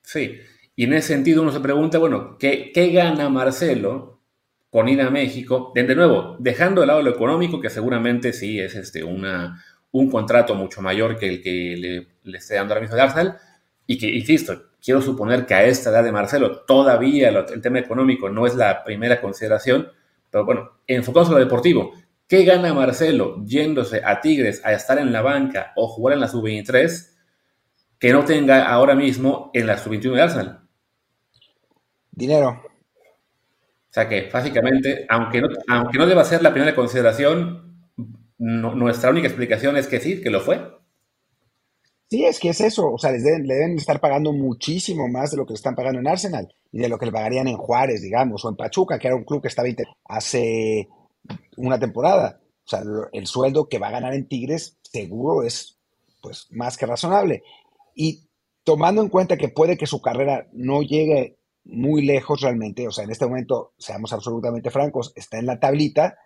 Sí, 0.02 0.32
y 0.74 0.84
en 0.84 0.94
ese 0.94 1.14
sentido 1.14 1.42
uno 1.42 1.52
se 1.52 1.60
pregunta, 1.60 1.98
bueno, 1.98 2.36
¿qué, 2.36 2.72
qué 2.74 2.90
gana 2.90 3.28
Marcelo 3.28 4.17
con 4.70 4.88
ir 4.88 5.00
a 5.00 5.10
México, 5.10 5.72
de, 5.74 5.94
nuevo, 5.94 6.36
dejando 6.38 6.82
de 6.82 6.86
lado 6.86 7.02
lo 7.02 7.10
económico, 7.10 7.60
que 7.60 7.70
seguramente 7.70 8.32
sí 8.32 8.60
es 8.60 8.74
este, 8.74 9.02
un 9.02 10.10
contrato 10.10 10.54
mucho 10.54 10.82
mayor 10.82 11.18
que 11.18 11.28
el 11.28 11.42
que 11.42 11.76
le, 11.76 12.06
le 12.30 12.38
esté 12.38 12.56
dando 12.56 12.74
ahora 12.74 12.82
mismo 12.82 12.96
de 12.96 13.02
Arsenal, 13.02 13.38
y 13.86 13.96
que, 13.96 14.06
insisto, 14.06 14.68
quiero 14.82 15.00
suponer 15.00 15.46
que 15.46 15.54
a 15.54 15.64
esta 15.64 15.90
edad 15.90 16.04
de 16.04 16.12
Marcelo 16.12 16.60
todavía 16.66 17.30
el 17.30 17.62
tema 17.62 17.78
económico 17.78 18.28
no 18.28 18.46
es 18.46 18.54
la 18.54 18.84
primera 18.84 19.20
consideración, 19.20 19.88
pero 20.30 20.44
bueno, 20.44 20.70
enfocamos 20.86 21.28
en 21.28 21.34
lo 21.34 21.40
deportivo. 21.40 21.92
¿Qué 22.26 22.44
gana 22.44 22.74
Marcelo 22.74 23.42
yéndose 23.46 24.02
a 24.04 24.20
Tigres 24.20 24.60
a 24.64 24.72
estar 24.72 24.98
en 24.98 25.12
la 25.12 25.22
banca 25.22 25.72
o 25.76 25.88
jugar 25.88 26.14
en 26.14 26.20
la 26.20 26.28
sub-23 26.28 27.16
que 27.98 28.12
no 28.12 28.24
tenga 28.26 28.66
ahora 28.66 28.94
mismo 28.94 29.50
en 29.54 29.66
la 29.66 29.78
sub-21 29.78 30.12
de 30.12 30.22
Arsenal? 30.22 30.60
Dinero. 32.10 32.67
Sea 33.98 34.08
que, 34.08 34.30
básicamente, 34.32 35.06
aunque 35.08 35.40
no, 35.40 35.48
aunque 35.66 35.98
no 35.98 36.06
deba 36.06 36.22
ser 36.22 36.40
la 36.40 36.52
primera 36.52 36.72
consideración, 36.72 37.90
nuestra 38.38 39.10
única 39.10 39.26
explicación 39.26 39.76
es 39.76 39.88
que 39.88 39.98
sí, 39.98 40.20
que 40.20 40.30
lo 40.30 40.40
fue. 40.40 40.60
Sí, 42.08 42.24
es 42.24 42.38
que 42.38 42.50
es 42.50 42.60
eso. 42.60 42.92
O 42.92 42.98
sea, 42.98 43.10
les 43.10 43.24
deben, 43.24 43.48
le 43.48 43.54
deben 43.54 43.76
estar 43.76 43.98
pagando 43.98 44.32
muchísimo 44.32 45.08
más 45.08 45.32
de 45.32 45.38
lo 45.38 45.46
que 45.46 45.54
le 45.54 45.56
están 45.56 45.74
pagando 45.74 45.98
en 45.98 46.06
Arsenal 46.06 46.46
y 46.70 46.78
de 46.78 46.88
lo 46.88 46.96
que 46.96 47.06
le 47.06 47.12
pagarían 47.12 47.48
en 47.48 47.56
Juárez, 47.56 48.00
digamos, 48.00 48.44
o 48.44 48.48
en 48.50 48.54
Pachuca, 48.54 49.00
que 49.00 49.08
era 49.08 49.16
un 49.16 49.24
club 49.24 49.42
que 49.42 49.48
estaba 49.48 49.66
hace 50.04 50.88
una 51.56 51.80
temporada. 51.80 52.40
O 52.66 52.68
sea, 52.68 52.82
el 53.12 53.26
sueldo 53.26 53.68
que 53.68 53.80
va 53.80 53.88
a 53.88 53.92
ganar 53.92 54.14
en 54.14 54.28
Tigres 54.28 54.78
seguro 54.80 55.42
es 55.42 55.76
pues 56.22 56.46
más 56.50 56.76
que 56.76 56.86
razonable. 56.86 57.42
Y 57.96 58.28
tomando 58.62 59.02
en 59.02 59.08
cuenta 59.08 59.36
que 59.36 59.48
puede 59.48 59.76
que 59.76 59.88
su 59.88 60.00
carrera 60.00 60.46
no 60.52 60.82
llegue 60.82 61.37
muy 61.68 62.04
lejos 62.04 62.40
realmente, 62.40 62.88
o 62.88 62.90
sea, 62.90 63.04
en 63.04 63.10
este 63.10 63.26
momento, 63.26 63.74
seamos 63.78 64.12
absolutamente 64.12 64.70
francos, 64.70 65.12
está 65.14 65.38
en 65.38 65.46
la 65.46 65.60
tablita, 65.60 66.18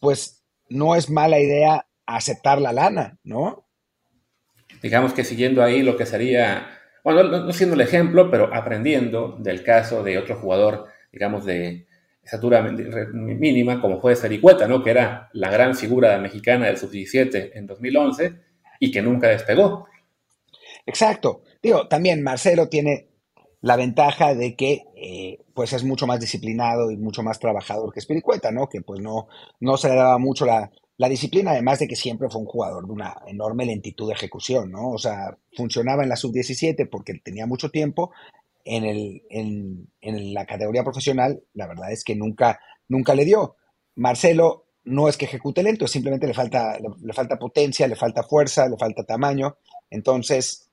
pues 0.00 0.44
no 0.68 0.94
es 0.94 1.10
mala 1.10 1.40
idea 1.40 1.86
aceptar 2.06 2.60
la 2.60 2.72
lana, 2.72 3.18
¿no? 3.24 3.66
Digamos 4.82 5.14
que 5.14 5.24
siguiendo 5.24 5.62
ahí 5.62 5.82
lo 5.82 5.96
que 5.96 6.06
sería, 6.06 6.66
bueno, 7.04 7.22
no 7.24 7.52
siendo 7.52 7.74
el 7.74 7.80
ejemplo, 7.80 8.30
pero 8.30 8.54
aprendiendo 8.54 9.36
del 9.38 9.64
caso 9.64 10.02
de 10.02 10.18
otro 10.18 10.36
jugador, 10.36 10.86
digamos, 11.10 11.44
de 11.46 11.86
estatura 12.22 12.62
mínima, 12.62 13.80
como 13.80 14.00
fue 14.00 14.14
Sericueta, 14.14 14.68
¿no? 14.68 14.82
Que 14.82 14.90
era 14.90 15.30
la 15.32 15.50
gran 15.50 15.74
figura 15.74 16.18
mexicana 16.18 16.66
del 16.66 16.76
sub-17 16.76 17.52
en 17.54 17.66
2011 17.66 18.34
y 18.78 18.90
que 18.90 19.02
nunca 19.02 19.28
despegó. 19.28 19.86
Exacto. 20.84 21.42
Digo, 21.62 21.88
también 21.88 22.22
Marcelo 22.22 22.68
tiene 22.68 23.11
la 23.62 23.76
ventaja 23.76 24.34
de 24.34 24.56
que 24.56 24.84
eh, 24.96 25.38
pues 25.54 25.72
es 25.72 25.84
mucho 25.84 26.06
más 26.06 26.20
disciplinado 26.20 26.90
y 26.90 26.96
mucho 26.96 27.22
más 27.22 27.38
trabajador 27.38 27.92
que 27.92 28.00
Spiricueta, 28.00 28.50
¿no? 28.50 28.68
Que 28.68 28.82
pues 28.82 29.00
no, 29.00 29.28
no 29.60 29.76
se 29.76 29.88
le 29.88 29.94
daba 29.94 30.18
mucho 30.18 30.44
la, 30.44 30.70
disciplina, 31.08 31.50
además 31.50 31.80
de 31.80 31.88
que 31.88 31.96
siempre 31.96 32.28
fue 32.28 32.40
un 32.40 32.46
jugador 32.46 32.86
de 32.86 32.92
una 32.92 33.16
enorme 33.26 33.66
lentitud 33.66 34.06
de 34.06 34.14
ejecución, 34.14 34.70
¿no? 34.70 34.90
O 34.90 34.98
sea, 34.98 35.36
funcionaba 35.56 36.04
en 36.04 36.08
la 36.08 36.14
sub-17 36.14 36.88
porque 36.88 37.14
tenía 37.14 37.44
mucho 37.46 37.70
tiempo. 37.70 38.12
En, 38.64 38.84
el, 38.84 39.22
en, 39.28 39.88
en, 40.00 40.32
la 40.32 40.46
categoría 40.46 40.84
profesional, 40.84 41.42
la 41.54 41.66
verdad 41.66 41.90
es 41.90 42.04
que 42.04 42.14
nunca, 42.14 42.60
nunca 42.86 43.16
le 43.16 43.24
dio. 43.24 43.56
Marcelo 43.96 44.66
no 44.84 45.08
es 45.08 45.16
que 45.16 45.24
ejecute 45.24 45.64
lento, 45.64 45.88
simplemente 45.88 46.28
le 46.28 46.34
falta, 46.34 46.78
le 46.78 47.12
falta 47.12 47.36
potencia, 47.36 47.88
le 47.88 47.96
falta 47.96 48.22
fuerza, 48.22 48.68
le 48.68 48.76
falta 48.76 49.02
tamaño. 49.02 49.56
Entonces, 49.90 50.71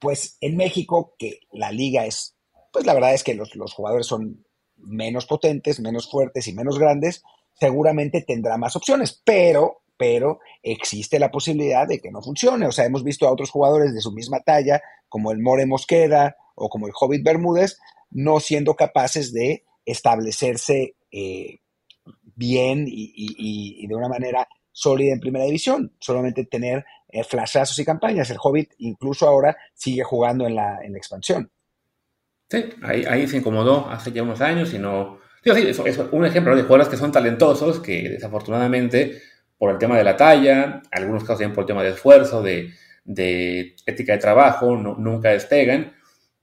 pues 0.00 0.36
en 0.40 0.56
México, 0.56 1.14
que 1.18 1.40
la 1.52 1.70
liga 1.70 2.06
es, 2.06 2.36
pues 2.72 2.86
la 2.86 2.94
verdad 2.94 3.14
es 3.14 3.22
que 3.22 3.34
los, 3.34 3.52
jugadores 3.74 4.06
son 4.06 4.44
menos 4.76 5.26
potentes, 5.26 5.80
menos 5.80 6.10
fuertes 6.10 6.48
y 6.48 6.54
menos 6.54 6.78
grandes, 6.78 7.22
seguramente 7.58 8.22
tendrá 8.22 8.56
más 8.56 8.74
opciones, 8.76 9.20
pero, 9.24 9.82
pero 9.96 10.40
existe 10.62 11.18
la 11.18 11.30
posibilidad 11.30 11.86
de 11.86 12.00
que 12.00 12.10
no 12.10 12.22
funcione. 12.22 12.66
O 12.66 12.72
sea, 12.72 12.86
hemos 12.86 13.04
visto 13.04 13.28
a 13.28 13.32
otros 13.32 13.50
jugadores 13.50 13.94
de 13.94 14.00
su 14.00 14.12
misma 14.12 14.40
talla, 14.40 14.80
como 15.08 15.30
el 15.32 15.40
More 15.40 15.66
Mosqueda 15.66 16.36
o 16.54 16.70
como 16.70 16.86
el 16.86 16.92
Hobbit 16.98 17.22
Bermúdez, 17.22 17.78
no 18.10 18.40
siendo 18.40 18.74
capaces 18.74 19.32
de 19.32 19.64
establecerse 19.84 20.96
eh, 21.10 21.60
bien 22.34 22.86
y, 22.88 23.86
de 23.86 23.94
una 23.94 24.08
manera 24.08 24.48
sólida 24.72 25.12
en 25.12 25.20
primera 25.20 25.44
división, 25.44 25.92
solamente 25.98 26.44
tener 26.44 26.84
eh, 27.08 27.24
flashazos 27.24 27.78
y 27.78 27.84
campañas. 27.84 28.30
El 28.30 28.38
Hobbit 28.42 28.72
incluso 28.78 29.26
ahora 29.26 29.56
sigue 29.74 30.02
jugando 30.04 30.46
en 30.46 30.54
la, 30.54 30.78
en 30.82 30.92
la 30.92 30.98
expansión. 30.98 31.50
Sí, 32.48 32.64
ahí, 32.82 33.04
ahí, 33.08 33.28
se 33.28 33.36
incomodó 33.36 33.88
hace 33.88 34.10
ya 34.12 34.22
unos 34.22 34.40
años 34.40 34.74
y 34.74 34.78
no... 34.78 35.20
es 35.44 35.78
un 36.10 36.24
ejemplo 36.24 36.56
de 36.56 36.62
jugadores 36.62 36.88
que 36.88 36.96
son 36.96 37.12
talentosos, 37.12 37.80
que 37.80 38.08
desafortunadamente 38.08 39.22
por 39.56 39.70
el 39.70 39.78
tema 39.78 39.96
de 39.98 40.04
la 40.04 40.16
talla, 40.16 40.82
algunos 40.90 41.22
casos 41.22 41.38
también 41.38 41.54
por 41.54 41.62
el 41.62 41.68
tema 41.68 41.82
de 41.82 41.90
esfuerzo, 41.90 42.42
de, 42.42 42.72
de 43.04 43.76
ética 43.86 44.14
de 44.14 44.18
trabajo, 44.18 44.76
nunca 44.76 45.30
despegan. 45.30 45.92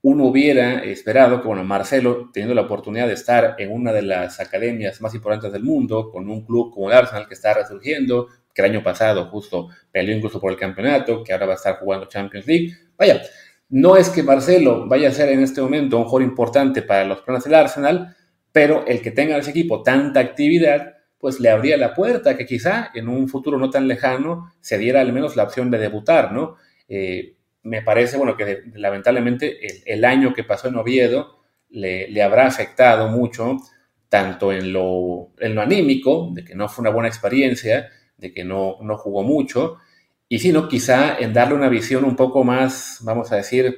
Uno 0.02 0.26
hubiera 0.26 0.84
esperado 0.84 1.40
que, 1.40 1.48
bueno, 1.48 1.64
Marcelo, 1.64 2.30
teniendo 2.32 2.54
la 2.54 2.62
oportunidad 2.62 3.08
de 3.08 3.14
estar 3.14 3.56
en 3.58 3.72
una 3.72 3.92
de 3.92 4.02
las 4.02 4.38
academias 4.38 5.00
más 5.00 5.14
importantes 5.14 5.52
del 5.52 5.64
mundo, 5.64 6.10
con 6.10 6.28
un 6.30 6.44
club 6.44 6.72
como 6.72 6.88
el 6.88 6.96
Arsenal 6.96 7.26
que 7.26 7.34
está 7.34 7.54
resurgiendo, 7.54 8.28
que 8.54 8.62
el 8.62 8.70
año 8.70 8.82
pasado 8.82 9.26
justo 9.26 9.68
peleó 9.90 10.16
incluso 10.16 10.40
por 10.40 10.52
el 10.52 10.58
campeonato, 10.58 11.22
que 11.24 11.32
ahora 11.32 11.46
va 11.46 11.52
a 11.52 11.56
estar 11.56 11.78
jugando 11.78 12.06
Champions 12.06 12.46
League. 12.46 12.72
Vaya, 12.96 13.22
no 13.70 13.96
es 13.96 14.08
que 14.08 14.22
Marcelo 14.22 14.86
vaya 14.88 15.08
a 15.08 15.12
ser 15.12 15.30
en 15.30 15.42
este 15.42 15.60
momento 15.60 15.98
un 15.98 16.04
jugador 16.04 16.22
importante 16.22 16.82
para 16.82 17.04
los 17.04 17.20
planes 17.22 17.44
del 17.44 17.54
Arsenal, 17.54 18.16
pero 18.52 18.86
el 18.86 19.02
que 19.02 19.10
tenga 19.10 19.36
ese 19.36 19.50
equipo 19.50 19.82
tanta 19.82 20.20
actividad, 20.20 20.94
pues 21.18 21.38
le 21.40 21.50
abría 21.50 21.76
la 21.76 21.94
puerta 21.94 22.36
que 22.36 22.46
quizá 22.46 22.90
en 22.94 23.08
un 23.08 23.28
futuro 23.28 23.58
no 23.58 23.70
tan 23.70 23.88
lejano 23.88 24.54
se 24.60 24.78
diera 24.78 25.00
al 25.00 25.12
menos 25.12 25.36
la 25.36 25.42
opción 25.42 25.70
de 25.70 25.78
debutar, 25.78 26.32
¿no? 26.32 26.56
Eh, 26.88 27.36
me 27.68 27.82
parece, 27.82 28.16
bueno, 28.16 28.36
que 28.36 28.64
lamentablemente 28.74 29.58
el, 29.84 30.04
año 30.04 30.32
que 30.32 30.44
pasó 30.44 30.68
en 30.68 30.76
Oviedo 30.76 31.38
le, 31.70 32.22
habrá 32.22 32.46
afectado 32.46 33.08
mucho, 33.08 33.58
tanto 34.08 34.52
en 34.52 34.72
lo, 34.72 35.32
en 35.38 35.54
lo 35.54 35.60
anímico, 35.60 36.30
de 36.32 36.44
que 36.44 36.54
no 36.54 36.68
fue 36.68 36.82
una 36.82 36.90
buena 36.90 37.08
experiencia, 37.08 37.88
de 38.16 38.32
que 38.32 38.44
no, 38.44 38.78
no 38.82 38.96
jugó 38.96 39.22
mucho, 39.22 39.76
y 40.28 40.38
sino 40.38 40.68
quizá 40.68 41.18
en 41.18 41.32
darle 41.32 41.54
una 41.54 41.68
visión 41.68 42.04
un 42.04 42.16
poco 42.16 42.44
más, 42.44 42.98
vamos 43.02 43.30
a 43.32 43.36
decir, 43.36 43.76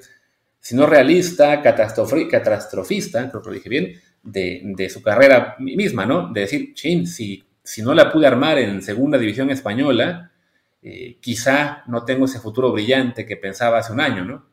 si 0.59 0.75
no 0.75 0.87
realista, 0.87 1.63
catastrofista, 1.63 3.29
creo 3.31 3.43
que 3.43 3.49
lo 3.49 3.55
dije 3.55 3.69
bien, 3.69 4.01
de, 4.23 4.89
su 4.91 5.03
carrera 5.03 5.57
misma, 5.59 6.07
¿no? 6.07 6.33
De 6.33 6.43
decir, 6.43 6.75
chin, 6.75 7.07
si, 7.07 7.43
si 7.63 7.83
no 7.83 7.95
la 7.95 8.13
pude 8.13 8.27
armar 8.27 8.59
en 8.59 8.83
segunda 8.83 9.19
división 9.19 9.51
española, 9.51 10.30
eh, 10.83 11.19
quizá 11.21 11.85
no 11.87 12.05
tengo 12.05 12.25
ese 12.25 12.41
futuro 12.41 12.73
brillante 12.73 13.27
que 13.27 13.37
pensaba 13.37 13.79
hace 13.79 13.93
un 13.93 14.01
año, 14.01 14.25
¿no? 14.25 14.47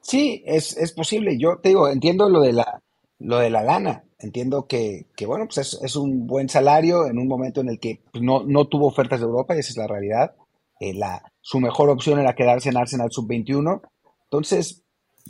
Sí, 0.00 0.42
es, 0.44 0.76
es 0.76 0.92
posible. 0.92 1.38
Yo 1.38 1.58
te 1.62 1.70
digo, 1.70 1.88
entiendo 1.88 2.28
lo 2.28 2.40
de 2.40 2.52
la, 2.52 2.82
lo 3.18 3.38
de 3.38 3.50
la 3.50 3.62
lana. 3.62 4.04
Entiendo 4.18 4.66
que, 4.66 5.06
bueno, 5.26 5.46
pues 5.46 5.78
es, 5.82 5.96
un 5.96 6.26
buen 6.26 6.48
salario 6.48 7.06
en 7.06 7.18
un 7.18 7.28
momento 7.28 7.60
en 7.60 7.68
el 7.68 7.78
que 7.78 8.02
pues, 8.10 8.22
no, 8.22 8.44
no 8.46 8.66
tuvo 8.66 8.86
ofertas 8.86 9.20
de 9.20 9.26
Europa 9.26 9.54
y 9.54 9.60
esa 9.60 9.70
es 9.70 9.76
la 9.76 9.86
realidad. 9.86 10.34
Eh, 10.80 10.94
la, 10.94 11.22
su 11.40 11.60
mejor 11.60 11.90
opción 11.90 12.18
era 12.18 12.34
quedarse 12.34 12.70
en 12.70 12.76
Arsenal 12.76 13.10
sub-21. 13.10 13.82
Entonces, 14.24 14.82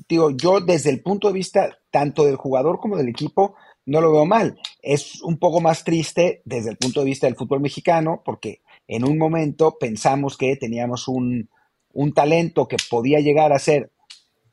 digo, 0.09 0.31
yo 0.31 0.61
desde 0.61 0.90
el 0.90 1.02
punto 1.02 1.28
de 1.28 1.35
vista 1.35 1.76
tanto 1.90 2.25
del 2.25 2.37
jugador 2.37 2.78
como 2.78 2.97
del 2.97 3.09
equipo, 3.09 3.57
no 3.87 4.00
lo 4.00 4.12
veo 4.12 4.26
mal. 4.26 4.59
Es 4.83 5.23
un 5.23 5.38
poco 5.38 5.61
más 5.61 5.85
triste 5.85 6.43
desde 6.45 6.71
el 6.71 6.76
punto 6.76 7.00
de 7.00 7.07
vista 7.07 7.26
del 7.26 7.37
fútbol 7.37 7.61
mexicano, 7.61 8.23
porque 8.25 8.62
en 8.87 9.05
un 9.05 9.19
momento 9.19 9.76
pensamos 9.79 10.37
que 10.37 10.57
teníamos 10.57 11.09
un, 11.09 11.49
un 11.93 12.12
talento 12.12 12.69
que 12.69 12.76
podía 12.91 13.21
llegar 13.21 13.53
a 13.53 13.59
ser 13.59 13.91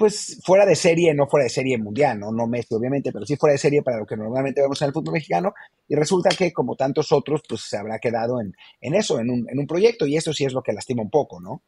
pues 0.01 0.41
fuera 0.43 0.65
de 0.65 0.75
serie, 0.75 1.13
no 1.13 1.27
fuera 1.27 1.43
de 1.43 1.51
serie 1.51 1.77
mundial, 1.77 2.19
¿no? 2.19 2.31
no 2.31 2.47
Messi 2.47 2.73
obviamente, 2.73 3.11
pero 3.11 3.23
sí 3.23 3.35
fuera 3.35 3.51
de 3.51 3.59
serie 3.59 3.83
para 3.83 3.99
lo 3.99 4.05
que 4.07 4.17
normalmente 4.17 4.59
vemos 4.59 4.81
en 4.81 4.87
el 4.87 4.93
fútbol 4.93 5.13
mexicano, 5.13 5.53
y 5.87 5.93
resulta 5.93 6.29
que 6.29 6.51
como 6.51 6.75
tantos 6.75 7.11
otros, 7.11 7.43
pues 7.47 7.61
se 7.61 7.77
habrá 7.77 7.99
quedado 7.99 8.41
en, 8.41 8.55
eso, 8.95 9.19
en 9.19 9.29
un, 9.29 9.47
en 9.47 9.59
un, 9.59 9.67
proyecto, 9.67 10.07
y 10.07 10.17
eso 10.17 10.33
sí 10.33 10.43
es 10.43 10.53
lo 10.53 10.63
que 10.63 10.73
lastima 10.73 11.03
un 11.03 11.11
poco, 11.11 11.39
¿no? 11.39 11.61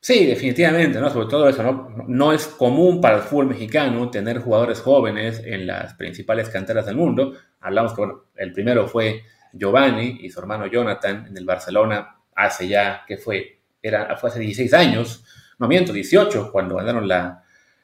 Sí, 0.00 0.26
definitivamente, 0.26 1.00
¿no? 1.00 1.08
Sobre 1.08 1.28
todo 1.28 1.48
eso, 1.48 1.62
¿no? 1.62 1.88
No 2.06 2.34
es 2.34 2.46
común 2.46 3.00
para 3.00 3.16
el 3.16 3.22
fútbol 3.22 3.46
mexicano 3.46 4.10
tener 4.10 4.40
jugadores 4.40 4.80
jóvenes 4.80 5.40
en 5.42 5.66
las 5.66 5.94
principales 5.94 6.50
canteras 6.50 6.84
del 6.84 6.96
mundo. 6.96 7.32
Hablamos 7.60 7.94
que, 7.94 8.02
bueno, 8.02 8.24
el 8.36 8.52
primero 8.52 8.86
fue 8.86 9.22
Giovanni 9.58 10.18
y 10.20 10.30
su 10.30 10.40
hermano 10.40 10.66
Jonathan 10.66 11.26
en 11.28 11.36
el 11.36 11.44
Barcelona 11.44 12.16
hace 12.34 12.68
ya, 12.68 13.04
que 13.06 13.16
fue, 13.16 13.60
era, 13.82 14.16
fue 14.16 14.30
hace 14.30 14.40
16 14.40 14.74
años, 14.74 15.24
no 15.58 15.68
miento, 15.68 15.92
18, 15.92 16.50
cuando 16.52 16.76
ganaron 16.76 17.08
la, 17.08 17.42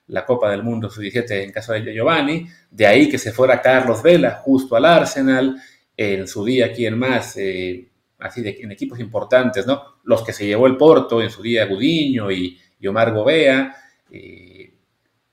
la 0.09 0.27
Copa 0.27 0.51
del 0.51 0.63
Mundo 0.63 0.91
sub-17 0.91 1.45
en 1.45 1.53
caso 1.53 1.73
de 1.73 1.95
Giovanni, 1.95 2.47
de 2.71 2.87
ahí 2.87 3.09
que 3.09 3.19
se 3.19 3.33
fuera 3.33 3.63
Carlos 3.63 4.03
Vela 4.03 4.41
justo 4.43 4.77
al 4.77 4.85
Arsenal, 4.85 5.57
en 5.97 6.27
su 6.27 6.45
día 6.45 6.67
aquí 6.67 6.87
en 6.87 6.99
más, 6.99 7.37
eh, 7.37 7.89
así 8.19 8.43
de, 8.43 8.59
en 8.61 8.73
equipos 8.73 8.99
importantes, 8.99 9.67
¿no? 9.67 9.83
Los 10.05 10.23
que 10.23 10.33
se 10.33 10.47
llevó 10.47 10.67
el 10.67 10.77
Porto 10.77 11.23
en 11.23 11.31
su 11.31 11.43
día 11.43 11.67
Gudiño 11.67 12.31
y, 12.31 12.59
Omar 12.89 13.13
Gobea, 13.13 13.77
eh, 14.11 14.75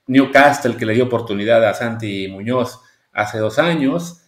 Newcastle 0.06 0.76
que 0.76 0.86
le 0.86 0.94
dio 0.94 1.06
oportunidad 1.06 1.64
a 1.64 1.74
Santi 1.74 2.28
Muñoz 2.28 2.80
hace 3.12 3.38
dos 3.38 3.58
años, 3.58 4.22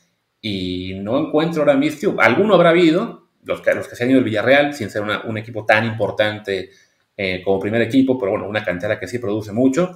y 0.44 0.94
no 0.94 1.18
encuentro 1.18 1.62
ahora 1.62 1.76
mismo, 1.76 2.16
alguno 2.18 2.54
habrá 2.56 2.70
habido, 2.70 3.28
los 3.44 3.60
que, 3.60 3.72
los 3.74 3.86
que 3.86 3.94
se 3.94 4.02
han 4.02 4.10
ido 4.10 4.18
del 4.18 4.24
Villarreal, 4.24 4.74
sin 4.74 4.90
ser 4.90 5.02
un 5.02 5.38
equipo 5.38 5.64
tan 5.64 5.86
importante 5.86 6.70
eh, 7.16 7.40
como 7.44 7.60
primer 7.60 7.80
equipo, 7.80 8.18
pero 8.18 8.32
bueno, 8.32 8.48
una 8.48 8.64
cantera 8.64 8.98
que 8.98 9.06
sí 9.06 9.20
produce 9.20 9.52
mucho. 9.52 9.94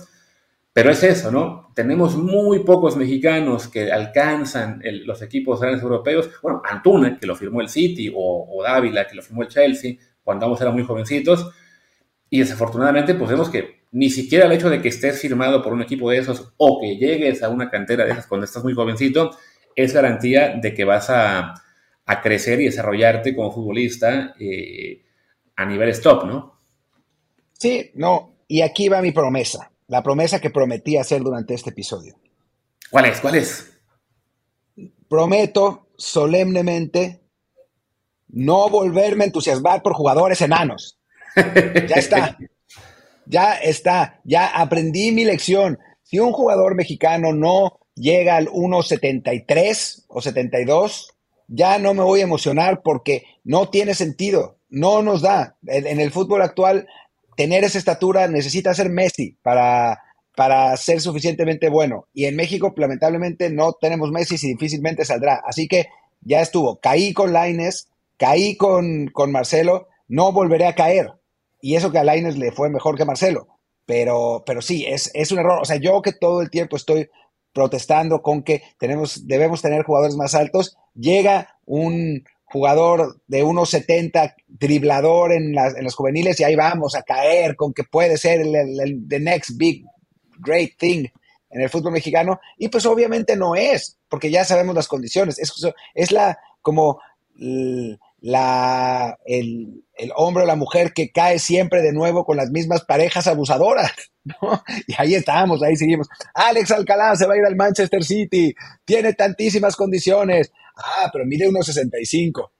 Pero 0.73 0.91
es 0.91 1.03
eso, 1.03 1.33
¿no? 1.33 1.73
Tenemos 1.75 2.17
muy 2.17 2.61
pocos 2.61 2.97
mexicanos 2.97 3.67
que 3.67 3.91
alcanzan 3.91 4.81
los 5.05 5.23
equipos 5.23 5.61
grandes 5.61 5.83
europeos. 5.83 6.31
Bueno, 6.43 6.63
Antuna, 6.65 7.19
que 7.19 7.27
lo 7.27 7.35
firmó 7.35 7.61
el 7.61 7.69
City, 7.69 8.13
o, 8.15 8.63
Dávila, 8.63 9.07
que 9.07 9.17
lo 9.17 9.23
firmó 9.23 9.43
el 9.43 9.49
Chelsea, 9.49 9.95
cuando 10.23 10.45
ambos 10.45 10.61
eran 10.61 10.75
muy 10.75 10.85
jovencitos. 10.85 11.51
Y 12.29 12.41
desafortunadamente, 12.41 13.15
pues 13.15 13.31
vemos 13.31 13.49
que 13.49 13.87
ni 13.93 14.11
siquiera 14.11 14.47
el 14.47 14.53
hecho 14.53 14.69
de 14.69 14.83
que 14.83 14.89
estés 14.89 15.21
firmado 15.21 15.63
por 15.63 15.73
un 15.73 15.83
equipo 15.83 16.11
de 16.11 16.19
esos 16.19 16.53
o 16.59 16.81
que 16.81 16.97
llegues 16.97 17.43
a 17.43 17.49
una 17.49 17.71
cantera 17.71 18.05
de 18.05 18.13
esas 18.13 18.27
cuando 18.27 18.45
estás 18.45 18.63
muy 18.63 18.75
jovencito 18.75 19.31
es 19.77 19.93
garantía 19.93 20.57
de 20.61 20.75
que 20.75 20.85
vas 20.85 21.07
a, 21.11 21.63
crecer 22.23 22.61
y 22.61 22.67
desarrollarte 22.67 23.35
como 23.35 23.53
futbolista 23.53 24.35
eh, 24.41 25.05
a 25.55 25.65
nivel 25.65 25.91
stop, 25.91 26.25
¿no? 26.25 26.61
Sí, 27.53 27.91
no. 27.95 28.37
Y 28.49 28.63
aquí 28.63 28.89
va 28.89 29.03
mi 29.03 29.13
promesa 29.13 29.71
la 29.89 30.03
promesa 30.03 30.41
que 30.41 30.51
prometí 30.51 30.97
hacer 30.97 31.23
durante 31.23 31.55
este 31.55 31.71
episodio. 31.71 32.17
¿Cuál 32.91 33.07
es? 33.07 33.21
¿Cuál 33.21 33.35
es? 33.37 33.73
Prometo 35.09 35.89
solemnemente 35.97 37.23
no 38.29 38.69
volverme 38.69 39.25
a 39.25 39.27
entusiasmar 39.29 39.83
por 39.83 39.95
jugadores 39.95 40.41
enanos. 40.41 40.99
Ya 41.89 41.97
está. 41.97 42.39
Ya 43.27 43.55
está. 43.55 44.21
Ya 44.25 44.47
aprendí 44.47 45.13
mi 45.13 45.25
lección. 45.25 45.79
Si 46.03 46.19
un 46.19 46.33
jugador 46.33 46.75
mexicano 46.75 47.35
no 47.35 47.81
llega 47.97 48.37
al 48.37 48.49
1.73 48.49 50.05
o 50.09 50.23
72, 50.23 51.17
ya 51.49 51.79
no 51.79 51.95
me 51.95 52.03
voy 52.03 52.21
a 52.21 52.25
emocionar 52.25 52.83
porque 52.83 53.25
no 53.43 53.69
tiene 53.69 53.95
sentido. 53.95 54.59
No 54.69 55.03
nos 55.03 55.23
da. 55.23 55.57
En, 55.67 56.01
el 56.01 56.11
fútbol 56.13 56.43
actual 56.43 56.87
tener 57.37 57.65
esa 57.65 57.79
estatura 57.79 58.29
necesita 58.29 58.75
ser 58.75 58.91
Messi 58.91 59.39
para, 59.43 60.03
para 60.37 60.77
ser 60.77 61.01
suficientemente 61.01 61.69
bueno. 61.69 62.07
Y 62.13 62.27
en 62.27 62.37
México, 62.37 62.73
lamentablemente, 62.77 63.51
no 63.51 63.73
tenemos 63.73 64.11
Messi 64.11 64.37
y 64.43 64.53
difícilmente 64.53 65.05
saldrá. 65.05 65.43
Así 65.47 65.69
que 65.69 65.87
ya 66.21 66.41
estuvo. 66.41 66.81
Caí 66.81 67.13
con 67.13 67.33
Laines, 67.33 67.89
caí 68.19 68.57
con, 68.57 69.09
con 69.09 69.33
Marcelo, 69.33 69.89
no 70.09 70.33
volveré 70.33 70.67
a 70.67 70.75
caer. 70.75 71.13
Y 71.61 71.77
eso 71.77 71.91
que 71.91 71.99
a 71.99 72.05
Laines 72.05 72.37
le 72.37 72.53
fue 72.53 72.71
mejor 72.71 72.97
que 72.97 73.05
Marcelo. 73.05 73.49
Pero, 73.87 74.43
pero 74.45 74.63
sí, 74.63 74.85
es, 74.85 75.11
es 75.15 75.31
un 75.31 75.39
error. 75.39 75.61
O 75.63 75.65
sea, 75.65 75.77
yo 75.77 76.03
que 76.03 76.13
todo 76.13 76.43
el 76.43 76.51
tiempo 76.51 76.77
estoy 76.77 77.09
protestando 77.57 78.21
con 78.21 78.43
que 78.43 78.63
tenemos, 78.79 79.27
debemos 79.27 79.63
tener 79.63 79.83
jugadores 79.83 80.15
más 80.15 80.35
altos, 80.35 80.77
llega 80.95 81.57
un, 81.65 82.23
jugador 82.45 83.21
de 83.27 83.45
1.70, 83.45 84.35
driblador 84.47 85.33
en 85.33 85.55
las, 85.55 85.75
en 85.75 85.85
los 85.85 85.95
juveniles 85.95 86.39
y 86.39 86.45
ahí 86.45 86.55
vamos 86.55 86.95
a 86.95 87.03
caer 87.03 87.57
con 87.57 87.73
que 87.73 87.85
puede 87.85 88.19
ser 88.19 88.41
el, 88.41 89.09
the 89.09 89.19
next 89.19 89.57
big 89.57 89.85
great 90.39 90.77
thing 90.79 91.07
en 91.51 91.61
el 91.63 91.71
fútbol 91.71 91.93
mexicano. 91.93 92.39
Y 92.59 92.69
pues 92.69 92.85
obviamente 92.87 93.37
no 93.37 93.57
es, 93.57 93.99
porque 94.09 94.31
ya 94.31 94.45
sabemos 94.45 94.75
las 94.75 94.87
condiciones, 94.87 95.39
es, 95.39 95.51
es 95.95 96.13
la 96.13 96.39
como 96.63 97.01
la, 98.21 99.19
el, 99.25 99.83
el, 99.97 100.13
hombre 100.17 100.45
o 100.45 100.47
la 100.47 100.57
mujer 100.57 100.93
que 100.93 101.11
cae 101.11 101.39
siempre 101.39 101.83
de 101.83 101.93
nuevo 101.93 102.25
con 102.25 102.37
las 102.37 102.51
mismas 102.51 102.85
parejas 102.85 103.27
abusadoras, 103.27 103.93
¿no? 104.25 104.63
Y 104.87 104.95
ahí 104.99 105.15
estamos, 105.15 105.63
ahí 105.63 105.77
seguimos. 105.77 106.09
Alex 106.35 106.71
Alcalá 106.71 107.17
se 107.17 107.27
va 107.27 107.35
a 107.35 107.39
ir 107.39 107.45
al 107.45 107.57
Manchester 107.57 108.05
City, 108.05 108.55
tiene 108.85 109.15
tantísimas 109.15 109.77
condiciones, 109.77 110.53
Ah, 110.77 111.09
pero 111.13 111.25
mide 111.25 111.49
1,65. 111.49 112.51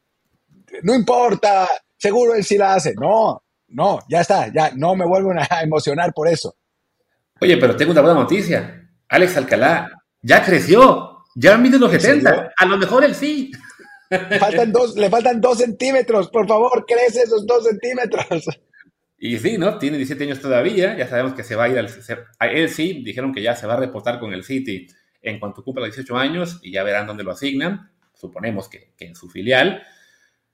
No 0.83 0.95
importa, 0.95 1.69
seguro 1.97 2.35
él 2.35 2.45
sí 2.45 2.57
la 2.57 2.75
hace. 2.75 2.95
No, 2.95 3.43
no, 3.69 3.99
ya 4.09 4.23
está, 4.23 4.53
ya 4.53 4.73
no 4.75 4.95
me 4.97 5.07
vuelvo 5.07 5.33
a 5.33 5.61
emocionar 5.63 6.13
por 6.15 6.29
eso. 6.29 6.57
Oye, 7.41 7.57
pero 7.59 7.77
tengo 7.77 7.93
una 7.93 8.01
buena 8.01 8.21
noticia. 8.21 8.89
Alex 9.09 9.37
Alcalá 9.37 9.91
ya 10.23 10.43
creció, 10.43 11.25
ya 11.35 11.59
mide 11.59 11.79
los 11.79 11.91
70. 11.91 12.53
A 12.57 12.67
lo 12.67 12.79
mejor 12.79 13.05
él 13.05 13.15
sí. 13.15 13.53
Faltan 14.39 14.73
dos, 14.73 14.97
le 14.97 15.11
faltan 15.11 15.41
dos 15.41 15.59
centímetros, 15.59 16.29
por 16.29 16.47
favor, 16.47 16.85
crece 16.87 17.23
esos 17.23 17.47
dos 17.47 17.65
centímetros. 17.65 18.27
Y 19.19 19.39
sí, 19.39 19.57
¿no? 19.57 19.79
Tiene 19.79 19.97
17 19.97 20.25
años 20.25 20.41
todavía, 20.41 20.97
ya 20.97 21.09
sabemos 21.09 21.33
que 21.33 21.43
se 21.43 21.57
va 21.57 21.65
a 21.65 21.69
ir 21.69 21.79
al... 21.79 21.89
A 22.39 22.47
él 22.49 22.69
sí, 22.69 23.03
dijeron 23.03 23.33
que 23.33 23.41
ya 23.41 23.57
se 23.57 23.67
va 23.67 23.75
a 23.75 23.79
reportar 23.79 24.21
con 24.21 24.35
el 24.35 24.45
City 24.45 24.87
en 25.23 25.41
cuanto 25.41 25.65
cumpla 25.65 25.87
los 25.87 25.97
18 25.97 26.17
años 26.19 26.61
y 26.63 26.73
ya 26.73 26.83
verán 26.83 27.07
dónde 27.07 27.25
lo 27.25 27.33
asignan 27.33 27.91
suponemos 28.17 28.69
que, 28.69 28.93
en 28.99 29.15
su 29.15 29.29
filial, 29.29 29.83